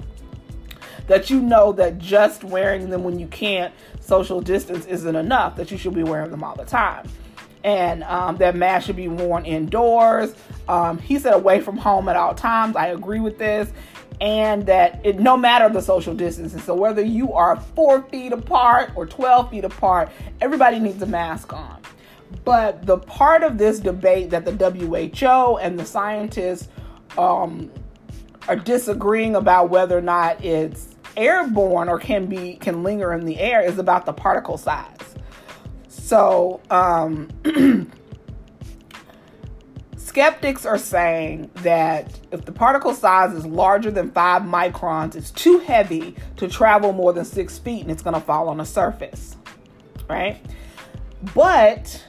that 1.07 1.31
you 1.31 1.41
know 1.41 1.73
that 1.73 1.99
just 1.99 2.43
wearing 2.43 2.91
them 2.91 3.05
when 3.05 3.19
you 3.19 3.29
can't 3.29 3.73
social 4.01 4.41
distance 4.41 4.85
isn't 4.87 5.15
enough, 5.15 5.55
that 5.55 5.71
you 5.71 5.79
should 5.79 5.95
be 5.95 6.03
wearing 6.03 6.31
them 6.33 6.43
all 6.43 6.57
the 6.57 6.65
time 6.65 7.09
and 7.65 8.05
um, 8.05 8.37
that 8.37 8.57
mask 8.57 8.87
should 8.87 8.97
be 8.97 9.09
worn 9.09 9.45
indoors. 9.45 10.35
Um, 10.69 10.99
he 10.99 11.19
said 11.19 11.35
away 11.35 11.61
from 11.61 11.77
home 11.77 12.09
at 12.09 12.17
all 12.17 12.35
times. 12.35 12.77
I 12.77 12.89
agree 12.89 13.21
with 13.21 13.39
this. 13.39 13.71
And 14.21 14.67
that 14.67 15.01
it, 15.05 15.21
no 15.21 15.37
matter 15.37 15.69
the 15.73 15.81
social 15.81 16.13
distancing, 16.13 16.61
so 16.61 16.75
whether 16.75 17.03
you 17.03 17.33
are 17.33 17.57
four 17.57 18.03
feet 18.03 18.33
apart 18.33 18.91
or 18.97 19.07
12 19.07 19.51
feet 19.51 19.65
apart, 19.65 20.11
everybody 20.41 20.81
needs 20.81 21.01
a 21.03 21.07
mask 21.07 21.53
on. 21.53 21.81
But 22.45 22.85
the 22.85 22.99
part 22.99 23.43
of 23.43 23.59
this 23.59 23.79
debate 23.79 24.31
that 24.31 24.45
the 24.45 24.53
WHO 24.53 25.59
and 25.59 25.79
the 25.79 25.85
scientists 25.85 26.69
um, 27.17 27.71
are 28.49 28.57
disagreeing 28.57 29.37
about 29.37 29.71
whether 29.71 29.97
or 29.97 30.03
not 30.03 30.45
it's 30.45 30.97
airborne 31.17 31.89
or 31.89 31.99
can 31.99 32.27
be 32.27 32.55
can 32.57 32.83
linger 32.83 33.13
in 33.13 33.25
the 33.25 33.39
air 33.39 33.63
is 33.63 33.79
about 33.79 34.07
the 34.07 34.13
particle 34.13 34.57
size. 34.57 35.15
So, 35.89 36.61
um, 36.71 37.29
skeptics 40.19 40.67
are 40.67 40.79
saying 40.79 41.49
that 41.63 42.19
if 42.33 42.45
the 42.45 42.51
particle 42.51 42.93
size 42.93 43.33
is 43.35 43.47
larger 43.47 43.89
than 43.89 44.11
five 44.11 44.43
microns, 44.43 45.15
it's 45.15 45.31
too 45.31 45.61
heavy 45.61 46.17
to 46.35 46.49
travel 46.49 46.93
more 46.93 47.13
than 47.13 47.25
six 47.25 47.57
feet 47.57 47.83
and 47.83 47.91
it's 47.93 48.03
going 48.03 48.15
to 48.15 48.21
fall 48.21 48.49
on 48.49 48.59
a 48.59 48.65
surface, 48.65 49.37
right? 50.11 50.45
But 51.37 52.05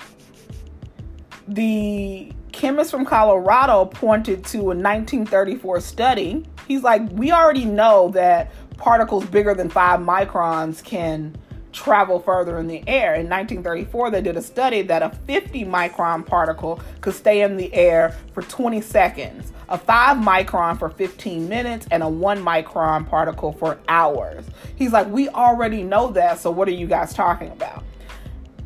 the 1.47 2.33
chemist 2.51 2.89
from 2.89 3.05
Colorado 3.05 3.85
pointed 3.85 4.43
to 4.45 4.57
a 4.57 4.73
1934 4.73 5.79
study. 5.79 6.43
He's 6.67 6.81
like, 6.81 7.07
we 7.11 7.31
already 7.31 7.65
know 7.65 8.09
that 8.15 8.51
particles 8.77 9.23
bigger 9.25 9.53
than 9.53 9.69
five 9.69 9.99
microns 9.99 10.83
can 10.83 11.37
travel 11.79 12.19
further 12.19 12.59
in 12.59 12.67
the 12.67 12.83
air. 12.87 13.15
In 13.15 13.29
1934, 13.29 14.11
they 14.11 14.21
did 14.21 14.35
a 14.35 14.41
study 14.41 14.81
that 14.83 15.01
a 15.01 15.09
50 15.25 15.65
micron 15.65 16.25
particle 16.25 16.79
could 17.01 17.13
stay 17.13 17.41
in 17.41 17.57
the 17.57 17.73
air 17.73 18.15
for 18.33 18.41
20 18.43 18.81
seconds, 18.81 19.53
a 19.69 19.77
5 19.77 20.17
micron 20.17 20.77
for 20.77 20.89
15 20.89 21.47
minutes, 21.47 21.87
and 21.91 22.03
a 22.03 22.09
1 22.09 22.43
micron 22.43 23.07
particle 23.07 23.53
for 23.53 23.79
hours. 23.87 24.45
He's 24.75 24.91
like, 24.91 25.07
We 25.07 25.29
already 25.29 25.83
know 25.83 26.11
that, 26.11 26.39
so 26.39 26.51
what 26.51 26.67
are 26.67 26.71
you 26.71 26.87
guys 26.87 27.13
talking 27.13 27.51
about? 27.51 27.83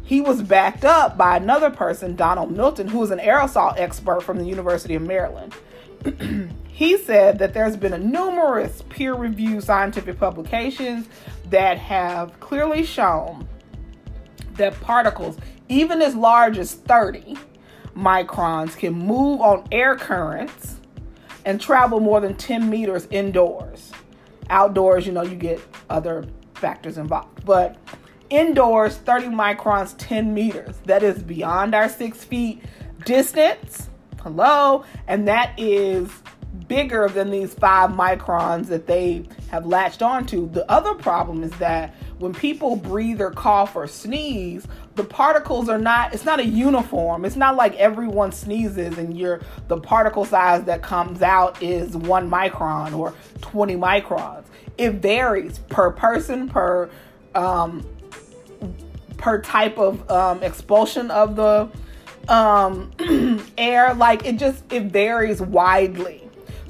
He 0.04 0.20
was 0.20 0.42
backed 0.42 0.84
up 0.84 1.18
by 1.18 1.38
another 1.38 1.70
person, 1.70 2.16
Donald 2.16 2.52
Milton, 2.52 2.88
who 2.88 3.02
is 3.04 3.12
an 3.12 3.20
aerosol 3.20 3.74
expert 3.78 4.22
from 4.22 4.38
the 4.38 4.46
University 4.46 4.96
of 4.96 5.02
Maryland. 5.02 5.54
he 6.68 6.98
said 6.98 7.40
that 7.40 7.54
there's 7.54 7.78
been 7.78 7.94
a 7.94 7.98
numerous 7.98 8.82
peer-reviewed 8.90 9.64
scientific 9.64 10.20
publications 10.20 11.08
that 11.54 11.78
have 11.78 12.40
clearly 12.40 12.84
shown 12.84 13.48
that 14.56 14.74
particles, 14.82 15.38
even 15.70 16.02
as 16.02 16.16
large 16.16 16.58
as 16.58 16.74
30 16.74 17.38
microns, 17.96 18.76
can 18.76 18.92
move 18.92 19.40
on 19.40 19.64
air 19.72 19.96
currents 19.96 20.80
and 21.46 21.62
travel 21.62 22.00
more 22.00 22.20
than 22.20 22.34
10 22.34 22.68
meters 22.72 23.08
indoors. 23.12 23.92
Outdoors, 24.50 25.06
you 25.06 25.12
know, 25.12 25.22
you 25.22 25.36
get 25.36 25.62
other 25.92 26.26
factors 26.56 26.98
involved. 26.98 27.46
But 27.46 27.78
indoors, 28.32 28.96
30 28.98 29.28
microns, 29.28 29.94
10 30.00 30.34
meters. 30.34 30.76
That 30.86 31.04
is 31.04 31.22
beyond 31.22 31.76
our 31.76 31.88
six 31.88 32.24
feet 32.24 32.64
distance. 33.06 33.92
Hello. 34.24 34.86
And 35.08 35.28
that 35.28 35.54
is 35.60 36.10
bigger 36.68 37.08
than 37.08 37.32
these 37.32 37.54
five 37.54 37.92
microns 37.92 38.68
that 38.68 38.88
they 38.88 39.26
have 39.50 39.66
latched 39.66 40.02
onto. 40.02 40.50
The 40.50 40.70
other 40.72 40.94
problem 40.94 41.44
is 41.44 41.52
that 41.54 41.96
when 42.20 42.34
people 42.34 42.76
breathe 42.76 43.22
or 43.22 43.32
cough 43.32 43.76
or 43.76 43.88
sneeze, 43.88 44.68
the 44.96 45.04
particles 45.04 45.70
are 45.70 45.78
not, 45.78 46.14
it's 46.14 46.26
not 46.26 46.40
a 46.40 46.46
uniform. 46.46 47.26
It's 47.26 47.36
not 47.36 47.56
like 47.56 47.76
everyone 47.76 48.32
sneezes 48.32 48.98
and 48.98 49.18
your 49.18 49.42
the 49.68 49.78
particle 49.78 50.26
size 50.26 50.64
that 50.66 50.82
comes 50.82 51.22
out 51.22 51.62
is 51.62 51.98
one 51.98 52.30
micron 52.30 52.98
or 52.98 53.14
20 53.42 53.76
microns. 53.76 54.46
It 54.78 54.94
varies 54.94 55.60
per 55.60 55.92
person, 55.92 56.50
per 56.50 56.90
um, 57.36 57.86
per 59.18 59.42
type 59.42 59.78
of 59.78 60.10
um, 60.10 60.44
expulsion 60.44 61.12
of 61.12 61.36
the 61.36 61.70
um, 62.28 62.92
air. 63.58 63.94
Like 63.94 64.26
it 64.26 64.38
just 64.38 64.72
it 64.72 64.84
varies 64.86 65.42
widely. 65.42 66.24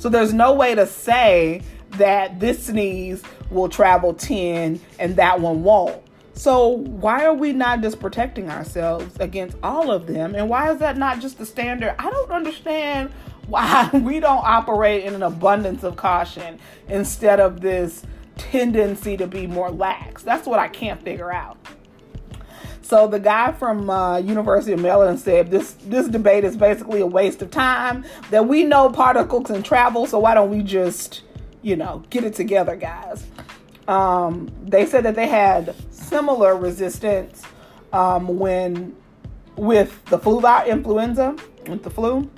So 0.04 0.10
there's 0.10 0.34
no 0.34 0.52
way 0.52 0.76
to 0.76 0.86
say 0.86 1.62
that 1.92 2.38
this 2.42 2.66
sneeze 2.66 3.24
will 3.50 3.70
travel 3.70 4.14
10 4.14 4.82
and 5.00 5.16
that 5.16 5.40
one 5.40 5.64
won't. 5.64 6.04
So 6.34 6.68
why 6.68 7.24
are 7.24 7.34
we 7.34 7.54
not 7.54 7.80
just 7.80 8.02
protecting 8.02 8.50
ourselves 8.50 9.16
against 9.22 9.56
all 9.64 9.92
of 9.92 10.08
them? 10.08 10.36
And 10.36 10.50
why 10.50 10.74
is 10.74 10.80
that 10.80 10.98
not 10.98 11.22
just 11.22 11.38
the 11.38 11.46
standard? 11.46 11.96
I 11.98 12.10
don't 12.10 12.32
understand 12.32 13.12
why 13.48 13.90
we 13.94 14.20
don't 14.20 14.44
operate 14.44 15.06
in 15.06 15.16
an 15.16 15.24
abundance 15.24 15.86
of 15.86 15.96
caution 15.96 16.60
instead 16.90 17.40
of 17.40 17.62
this 17.62 18.04
tendency 18.36 19.16
to 19.16 19.26
be 19.26 19.48
more 19.48 19.72
lax. 19.72 20.22
That's 20.22 20.46
what 20.46 20.60
I 20.60 20.68
can't 20.68 21.02
figure 21.02 21.32
out. 21.32 21.56
So 22.94 23.08
the 23.08 23.20
guy 23.20 23.54
from 23.54 23.90
uh, 23.90 24.20
University 24.20 24.72
of 24.72 24.80
Maryland 24.80 25.20
said 25.20 25.50
this 25.50 25.72
this 25.88 26.08
debate 26.08 26.44
is 26.44 26.56
basically 26.56 27.02
a 27.02 27.08
waste 27.08 27.42
of 27.42 27.50
time. 27.50 28.06
That 28.30 28.48
we 28.48 28.66
know 28.66 28.88
particles 28.92 29.48
can 29.48 29.64
travel, 29.64 30.06
so 30.06 30.20
why 30.20 30.36
don't 30.36 30.52
we 30.52 30.62
just, 30.62 31.24
you 31.64 31.76
know, 31.76 32.04
get 32.12 32.24
it 32.24 32.36
together, 32.36 32.76
guys? 32.76 33.26
Um, 33.88 34.52
they 34.64 34.86
said 34.86 35.06
that 35.06 35.16
they 35.16 35.26
had 35.26 35.74
similar 35.90 36.56
resistance 36.56 37.42
um, 37.94 38.38
when 38.38 38.96
with 39.56 40.06
the 40.06 40.20
flu 40.20 40.40
virus 40.40 40.70
influenza 40.70 41.36
with 41.68 41.82
the 41.82 41.90
flu. 41.90 42.30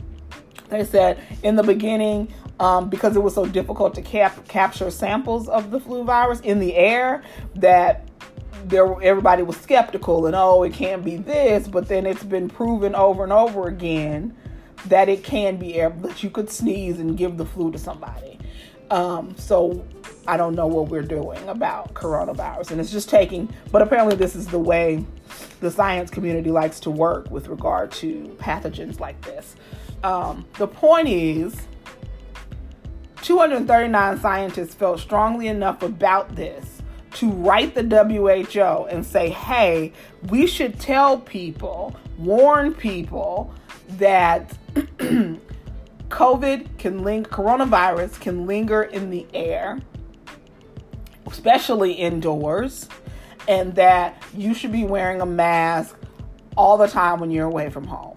They 0.69 0.85
said 0.85 1.21
in 1.43 1.57
the 1.57 1.63
beginning, 1.63 2.33
um, 2.61 2.87
because 2.87 3.17
it 3.17 3.21
was 3.21 3.35
so 3.35 3.45
difficult 3.45 3.93
to 3.95 4.01
cap- 4.01 4.47
capture 4.47 4.89
samples 4.89 5.49
of 5.49 5.71
the 5.71 5.81
flu 5.81 6.05
virus 6.05 6.39
in 6.39 6.59
the 6.59 6.77
air, 6.77 7.23
that 7.55 8.07
there 8.69 9.01
everybody 9.01 9.43
was 9.43 9.57
skeptical 9.57 10.25
and 10.25 10.35
oh, 10.35 10.63
it 10.63 10.73
can't 10.73 11.03
be 11.03 11.17
this. 11.17 11.67
But 11.67 11.87
then 11.87 12.05
it's 12.05 12.23
been 12.23 12.49
proven 12.49 12.95
over 12.95 13.23
and 13.23 13.33
over 13.33 13.67
again 13.67 14.35
that 14.87 15.09
it 15.09 15.23
can 15.23 15.57
be 15.57 15.75
air 15.75 15.89
that 15.89 16.23
you 16.23 16.29
could 16.29 16.49
sneeze 16.49 16.99
and 16.99 17.17
give 17.17 17.37
the 17.37 17.45
flu 17.45 17.71
to 17.71 17.77
somebody. 17.77 18.39
Um, 18.91 19.35
so 19.37 19.85
I 20.27 20.37
don't 20.37 20.55
know 20.55 20.67
what 20.67 20.89
we're 20.89 21.01
doing 21.01 21.47
about 21.47 21.93
coronavirus, 21.93 22.71
and 22.71 22.81
it's 22.81 22.91
just 22.91 23.09
taking. 23.09 23.53
But 23.71 23.81
apparently, 23.81 24.15
this 24.15 24.35
is 24.35 24.47
the 24.47 24.59
way 24.59 25.05
the 25.59 25.71
science 25.71 26.11
community 26.11 26.51
likes 26.51 26.79
to 26.81 26.91
work 26.91 27.29
with 27.31 27.47
regard 27.47 27.91
to 27.93 28.35
pathogens 28.39 28.99
like 28.99 29.19
this. 29.21 29.55
Um, 30.03 30.45
the 30.57 30.67
point 30.67 31.07
is, 31.07 31.55
239 33.21 34.19
scientists 34.19 34.75
felt 34.75 34.99
strongly 34.99 35.47
enough 35.47 35.81
about 35.81 36.35
this 36.35 36.74
to 37.15 37.29
write 37.29 37.75
the 37.75 37.83
WHO 37.83 38.87
and 38.87 39.05
say, 39.05 39.29
hey, 39.29 39.93
we 40.29 40.45
should 40.45 40.79
tell 40.79 41.17
people, 41.17 41.95
warn 42.17 42.73
people 42.73 43.53
that 43.97 44.57
COVID 46.09 46.77
can 46.77 47.03
link, 47.03 47.29
coronavirus 47.29 48.19
can 48.19 48.45
linger 48.45 48.83
in 48.83 49.09
the 49.09 49.25
air, 49.33 49.79
especially 51.27 51.93
indoors, 51.93 52.89
and 53.47 53.75
that 53.75 54.21
you 54.33 54.53
should 54.53 54.73
be 54.73 54.83
wearing 54.83 55.21
a 55.21 55.25
mask 55.25 55.97
all 56.57 56.77
the 56.77 56.87
time 56.87 57.19
when 57.19 57.31
you're 57.31 57.47
away 57.47 57.69
from 57.69 57.85
home. 57.85 58.15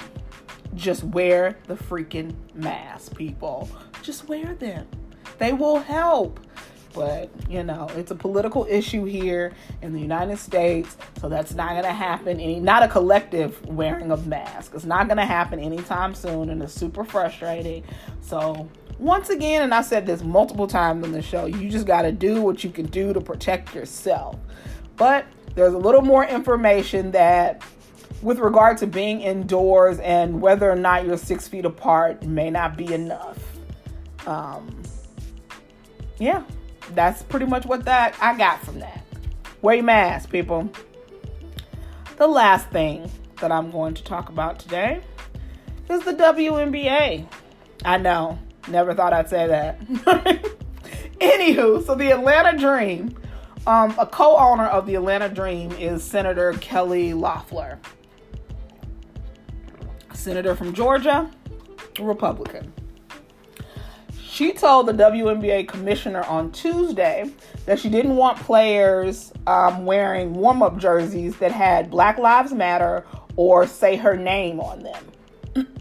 Just 0.75 1.05
wear 1.05 1.57
the 1.67 1.75
freaking 1.75 2.35
mask, 2.55 3.17
people. 3.17 3.69
Just 4.03 4.29
wear 4.29 4.55
them. 4.55 4.87
They 5.39 5.53
will 5.53 5.79
help. 5.79 6.41
But, 6.94 7.31
you 7.48 7.62
know, 7.62 7.88
it's 7.96 8.11
a 8.11 8.14
political 8.14 8.66
issue 8.68 9.05
here 9.05 9.53
in 9.83 9.92
the 9.92 10.01
United 10.01 10.38
States, 10.38 10.96
so 11.20 11.29
that's 11.29 11.55
not 11.55 11.70
going 11.70 11.85
to 11.85 11.92
happen. 11.92 12.40
Any, 12.40 12.61
not 12.61 12.83
a 12.83 12.88
collective 12.88 13.64
wearing 13.66 14.11
of 14.11 14.27
masks. 14.27 14.74
It's 14.74 14.85
not 14.85 15.07
going 15.07 15.18
to 15.18 15.27
happen 15.27 15.61
anytime 15.61 16.14
soon, 16.14 16.51
and 16.51 16.62
it's 16.62 16.72
super 16.72 17.05
frustrating. 17.05 17.85
So, 18.20 18.68
once 18.98 19.31
again, 19.31 19.62
and 19.62 19.72
I 19.72 19.83
said 19.83 20.07
this 20.07 20.22
multiple 20.22 20.66
times 20.66 21.05
on 21.05 21.12
the 21.12 21.22
show, 21.22 21.46
you 21.46 21.68
just 21.68 21.87
got 21.87 22.03
to 22.03 22.12
do 22.12 22.42
what 22.42 22.64
you 22.64 22.70
can 22.70 22.87
do 22.87 23.12
to 23.12 23.20
protect 23.20 23.74
yourself. 23.74 24.37
But 24.96 25.27
there's 25.55 25.74
a 25.74 25.79
little 25.79 26.03
more 26.03 26.24
information 26.24 27.12
that 27.12 27.62
with 28.22 28.38
regard 28.40 28.79
to 28.79 28.87
being 28.87 29.20
indoors 29.20 30.01
and 30.01 30.40
whether 30.40 30.68
or 30.70 30.74
not 30.74 31.07
you're 31.07 31.16
six 31.16 31.46
feet 31.46 31.64
apart 31.64 32.24
may 32.24 32.51
not 32.51 32.77
be 32.77 32.92
enough. 32.92 33.38
Um, 34.27 34.83
yeah, 36.18 36.42
that's 36.94 37.22
pretty 37.22 37.46
much 37.46 37.66
what 37.66 37.85
that 37.85 38.16
I 38.20 38.37
got 38.37 38.61
from 38.61 38.81
that. 38.81 39.05
Wear 39.62 39.77
your 39.77 39.85
mask, 39.85 40.31
people. 40.31 40.70
The 42.16 42.27
last 42.27 42.68
thing 42.70 43.11
that 43.40 43.53
I'm 43.53 43.70
going 43.70 43.94
to 43.94 44.03
talk 44.03 44.29
about 44.29 44.59
today 44.59 45.01
is 45.88 46.05
the 46.05 46.12
WNBA. 46.12 47.27
I 47.85 47.98
know, 47.98 48.38
never 48.68 48.94
thought 48.94 49.12
I'd 49.12 49.29
say 49.29 49.46
that. 49.46 49.81
Anywho, 51.20 51.85
so 51.85 51.94
the 51.94 52.11
Atlanta 52.12 52.57
Dream, 52.57 53.16
um, 53.66 53.94
a 53.98 54.07
co-owner 54.07 54.66
of 54.66 54.87
the 54.87 54.94
Atlanta 54.94 55.29
Dream 55.29 55.72
is 55.72 56.03
Senator 56.03 56.53
Kelly 56.55 57.14
Loeffler, 57.14 57.79
senator 60.12 60.55
from 60.55 60.72
Georgia, 60.72 61.31
Republican. 62.01 62.72
She 64.38 64.53
told 64.53 64.87
the 64.87 64.92
WNBA 64.92 65.66
commissioner 65.66 66.22
on 66.22 66.53
Tuesday 66.53 67.29
that 67.66 67.81
she 67.81 67.88
didn't 67.88 68.14
want 68.14 68.38
players 68.38 69.33
um, 69.48 69.85
wearing 69.85 70.33
warm 70.33 70.62
up 70.62 70.79
jerseys 70.79 71.37
that 71.38 71.51
had 71.51 71.90
Black 71.90 72.18
Lives 72.18 72.53
Matter 72.53 73.05
or 73.35 73.66
say 73.66 73.96
her 73.96 74.16
name 74.16 74.61
on 74.61 74.87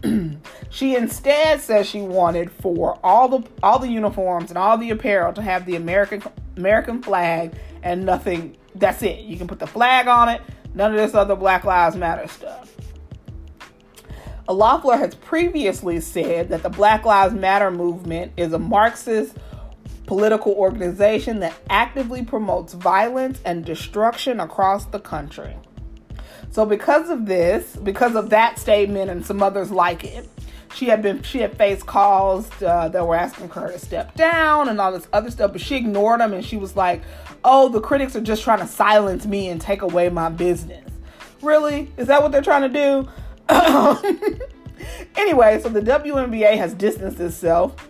them. 0.02 0.40
she 0.70 0.96
instead 0.96 1.60
says 1.60 1.88
she 1.88 2.00
wanted 2.00 2.50
for 2.50 2.98
all 3.04 3.28
the 3.28 3.48
all 3.62 3.78
the 3.78 3.86
uniforms 3.86 4.50
and 4.50 4.58
all 4.58 4.76
the 4.76 4.90
apparel 4.90 5.32
to 5.34 5.40
have 5.40 5.64
the 5.64 5.76
American 5.76 6.20
American 6.56 7.00
flag 7.00 7.52
and 7.84 8.04
nothing. 8.04 8.56
That's 8.74 9.04
it. 9.04 9.20
You 9.20 9.36
can 9.36 9.46
put 9.46 9.60
the 9.60 9.68
flag 9.68 10.08
on 10.08 10.30
it. 10.30 10.42
None 10.74 10.90
of 10.90 10.96
this 10.96 11.14
other 11.14 11.36
Black 11.36 11.62
Lives 11.62 11.94
Matter 11.94 12.26
stuff. 12.26 12.74
Loeffler 14.52 14.96
has 14.96 15.14
previously 15.14 16.00
said 16.00 16.48
that 16.48 16.62
the 16.62 16.70
Black 16.70 17.04
Lives 17.04 17.34
Matter 17.34 17.70
movement 17.70 18.32
is 18.36 18.52
a 18.52 18.58
Marxist 18.58 19.36
political 20.06 20.52
organization 20.54 21.40
that 21.40 21.54
actively 21.68 22.24
promotes 22.24 22.72
violence 22.72 23.40
and 23.44 23.64
destruction 23.64 24.40
across 24.40 24.86
the 24.86 24.98
country. 24.98 25.54
So 26.50 26.64
because 26.64 27.10
of 27.10 27.26
this, 27.26 27.76
because 27.76 28.14
of 28.14 28.30
that 28.30 28.58
statement 28.58 29.10
and 29.10 29.24
some 29.24 29.42
others 29.42 29.70
like 29.70 30.04
it, 30.04 30.26
she 30.74 30.86
had 30.86 31.02
been 31.02 31.22
she 31.22 31.38
had 31.38 31.56
faced 31.56 31.86
calls 31.86 32.50
uh, 32.62 32.88
that 32.88 33.06
were 33.06 33.16
asking 33.16 33.50
her 33.50 33.70
to 33.70 33.78
step 33.78 34.14
down 34.14 34.68
and 34.68 34.80
all 34.80 34.92
this 34.92 35.08
other 35.12 35.30
stuff, 35.30 35.52
but 35.52 35.60
she 35.60 35.76
ignored 35.76 36.20
them 36.20 36.32
and 36.32 36.44
she 36.44 36.56
was 36.56 36.76
like, 36.76 37.02
"Oh, 37.44 37.68
the 37.68 37.80
critics 37.80 38.16
are 38.16 38.20
just 38.20 38.42
trying 38.42 38.60
to 38.60 38.66
silence 38.66 39.26
me 39.26 39.48
and 39.48 39.60
take 39.60 39.82
away 39.82 40.08
my 40.08 40.28
business." 40.28 40.90
Really? 41.42 41.92
Is 41.96 42.06
that 42.08 42.22
what 42.22 42.32
they're 42.32 42.42
trying 42.42 42.62
to 42.62 42.68
do? 42.68 43.08
anyway, 45.16 45.60
so 45.60 45.68
the 45.68 45.80
WNBA 45.80 46.56
has 46.56 46.74
distanced 46.74 47.20
itself 47.20 47.88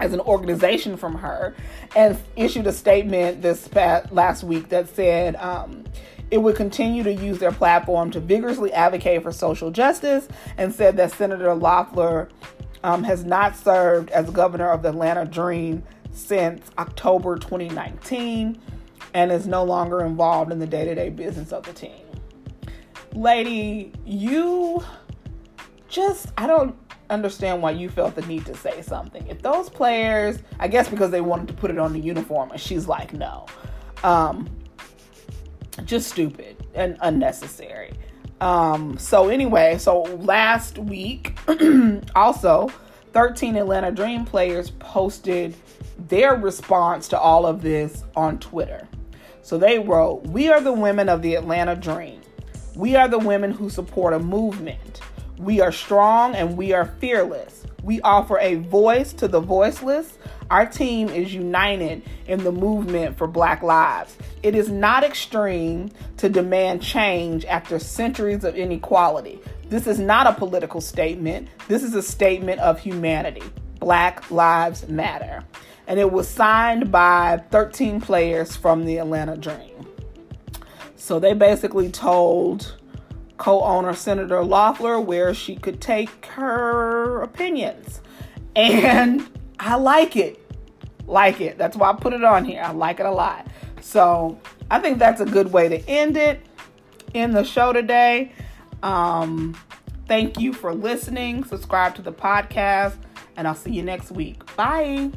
as 0.00 0.12
an 0.12 0.20
organization 0.20 0.96
from 0.96 1.14
her 1.16 1.54
and 1.96 2.18
issued 2.36 2.66
a 2.66 2.72
statement 2.72 3.42
this 3.42 3.68
past, 3.68 4.12
last 4.12 4.44
week 4.44 4.68
that 4.68 4.88
said 4.88 5.36
um, 5.36 5.84
it 6.30 6.38
would 6.38 6.56
continue 6.56 7.02
to 7.02 7.12
use 7.12 7.38
their 7.38 7.52
platform 7.52 8.10
to 8.10 8.20
vigorously 8.20 8.72
advocate 8.72 9.22
for 9.22 9.32
social 9.32 9.70
justice 9.70 10.28
and 10.56 10.74
said 10.74 10.96
that 10.96 11.12
Senator 11.12 11.54
Loeffler 11.54 12.28
um, 12.84 13.02
has 13.04 13.24
not 13.24 13.56
served 13.56 14.10
as 14.10 14.30
governor 14.30 14.70
of 14.70 14.82
the 14.82 14.90
Atlanta 14.90 15.24
Dream 15.24 15.82
since 16.12 16.70
October 16.78 17.36
2019 17.36 18.60
and 19.14 19.32
is 19.32 19.46
no 19.46 19.64
longer 19.64 20.04
involved 20.04 20.52
in 20.52 20.58
the 20.58 20.66
day 20.66 20.84
to 20.84 20.94
day 20.94 21.08
business 21.08 21.52
of 21.52 21.64
the 21.64 21.72
team 21.72 22.07
lady, 23.18 23.92
you 24.04 24.82
just, 25.88 26.28
I 26.38 26.46
don't 26.46 26.76
understand 27.10 27.62
why 27.62 27.72
you 27.72 27.88
felt 27.88 28.14
the 28.14 28.22
need 28.22 28.46
to 28.46 28.54
say 28.54 28.82
something. 28.82 29.26
If 29.26 29.42
those 29.42 29.68
players, 29.68 30.38
I 30.58 30.68
guess 30.68 30.88
because 30.88 31.10
they 31.10 31.20
wanted 31.20 31.48
to 31.48 31.54
put 31.54 31.70
it 31.70 31.78
on 31.78 31.92
the 31.92 32.00
uniform, 32.00 32.50
and 32.50 32.60
she's 32.60 32.86
like, 32.86 33.12
no. 33.12 33.46
Um, 34.04 34.48
just 35.84 36.10
stupid 36.10 36.66
and 36.74 36.96
unnecessary. 37.00 37.92
Um, 38.40 38.96
so 38.98 39.28
anyway, 39.28 39.78
so 39.78 40.02
last 40.02 40.78
week, 40.78 41.36
also, 42.14 42.70
13 43.12 43.56
Atlanta 43.56 43.90
Dream 43.90 44.24
players 44.24 44.70
posted 44.70 45.56
their 46.06 46.36
response 46.36 47.08
to 47.08 47.18
all 47.18 47.46
of 47.46 47.62
this 47.62 48.04
on 48.14 48.38
Twitter. 48.38 48.86
So 49.42 49.58
they 49.58 49.78
wrote, 49.78 50.24
We 50.26 50.50
are 50.50 50.60
the 50.60 50.72
women 50.72 51.08
of 51.08 51.22
the 51.22 51.34
Atlanta 51.34 51.74
Dream. 51.74 52.17
We 52.78 52.94
are 52.94 53.08
the 53.08 53.18
women 53.18 53.50
who 53.50 53.70
support 53.70 54.14
a 54.14 54.20
movement. 54.20 55.00
We 55.36 55.60
are 55.60 55.72
strong 55.72 56.36
and 56.36 56.56
we 56.56 56.72
are 56.72 56.84
fearless. 57.00 57.66
We 57.82 58.00
offer 58.02 58.38
a 58.38 58.54
voice 58.54 59.12
to 59.14 59.26
the 59.26 59.40
voiceless. 59.40 60.16
Our 60.48 60.64
team 60.64 61.08
is 61.08 61.34
united 61.34 62.02
in 62.28 62.44
the 62.44 62.52
movement 62.52 63.18
for 63.18 63.26
Black 63.26 63.64
lives. 63.64 64.16
It 64.44 64.54
is 64.54 64.68
not 64.68 65.02
extreme 65.02 65.90
to 66.18 66.28
demand 66.28 66.80
change 66.80 67.44
after 67.46 67.80
centuries 67.80 68.44
of 68.44 68.54
inequality. 68.54 69.40
This 69.68 69.88
is 69.88 69.98
not 69.98 70.28
a 70.28 70.32
political 70.32 70.80
statement. 70.80 71.48
This 71.66 71.82
is 71.82 71.96
a 71.96 72.02
statement 72.02 72.60
of 72.60 72.78
humanity. 72.78 73.42
Black 73.80 74.30
Lives 74.30 74.86
Matter. 74.86 75.42
And 75.88 75.98
it 75.98 76.12
was 76.12 76.28
signed 76.28 76.92
by 76.92 77.42
13 77.50 78.00
players 78.00 78.54
from 78.54 78.84
the 78.84 78.98
Atlanta 78.98 79.36
Dream. 79.36 79.87
So 80.98 81.18
they 81.18 81.32
basically 81.32 81.90
told 81.90 82.76
co 83.38 83.62
owner 83.62 83.94
Senator 83.94 84.44
Loeffler 84.44 85.00
where 85.00 85.32
she 85.32 85.56
could 85.56 85.80
take 85.80 86.26
her 86.26 87.22
opinions. 87.22 88.02
And 88.54 89.26
I 89.58 89.76
like 89.76 90.16
it. 90.16 90.44
Like 91.06 91.40
it. 91.40 91.56
That's 91.56 91.76
why 91.76 91.90
I 91.90 91.94
put 91.94 92.12
it 92.12 92.24
on 92.24 92.44
here. 92.44 92.60
I 92.62 92.72
like 92.72 93.00
it 93.00 93.06
a 93.06 93.10
lot. 93.10 93.46
So 93.80 94.38
I 94.70 94.80
think 94.80 94.98
that's 94.98 95.20
a 95.20 95.24
good 95.24 95.52
way 95.52 95.68
to 95.68 95.78
end 95.88 96.16
it 96.16 96.44
in 97.14 97.32
the 97.32 97.44
show 97.44 97.72
today. 97.72 98.32
Um, 98.82 99.56
thank 100.06 100.38
you 100.38 100.52
for 100.52 100.74
listening. 100.74 101.44
Subscribe 101.44 101.94
to 101.94 102.02
the 102.02 102.12
podcast, 102.12 102.96
and 103.36 103.48
I'll 103.48 103.54
see 103.54 103.72
you 103.72 103.82
next 103.82 104.10
week. 104.10 104.44
Bye. 104.56 105.12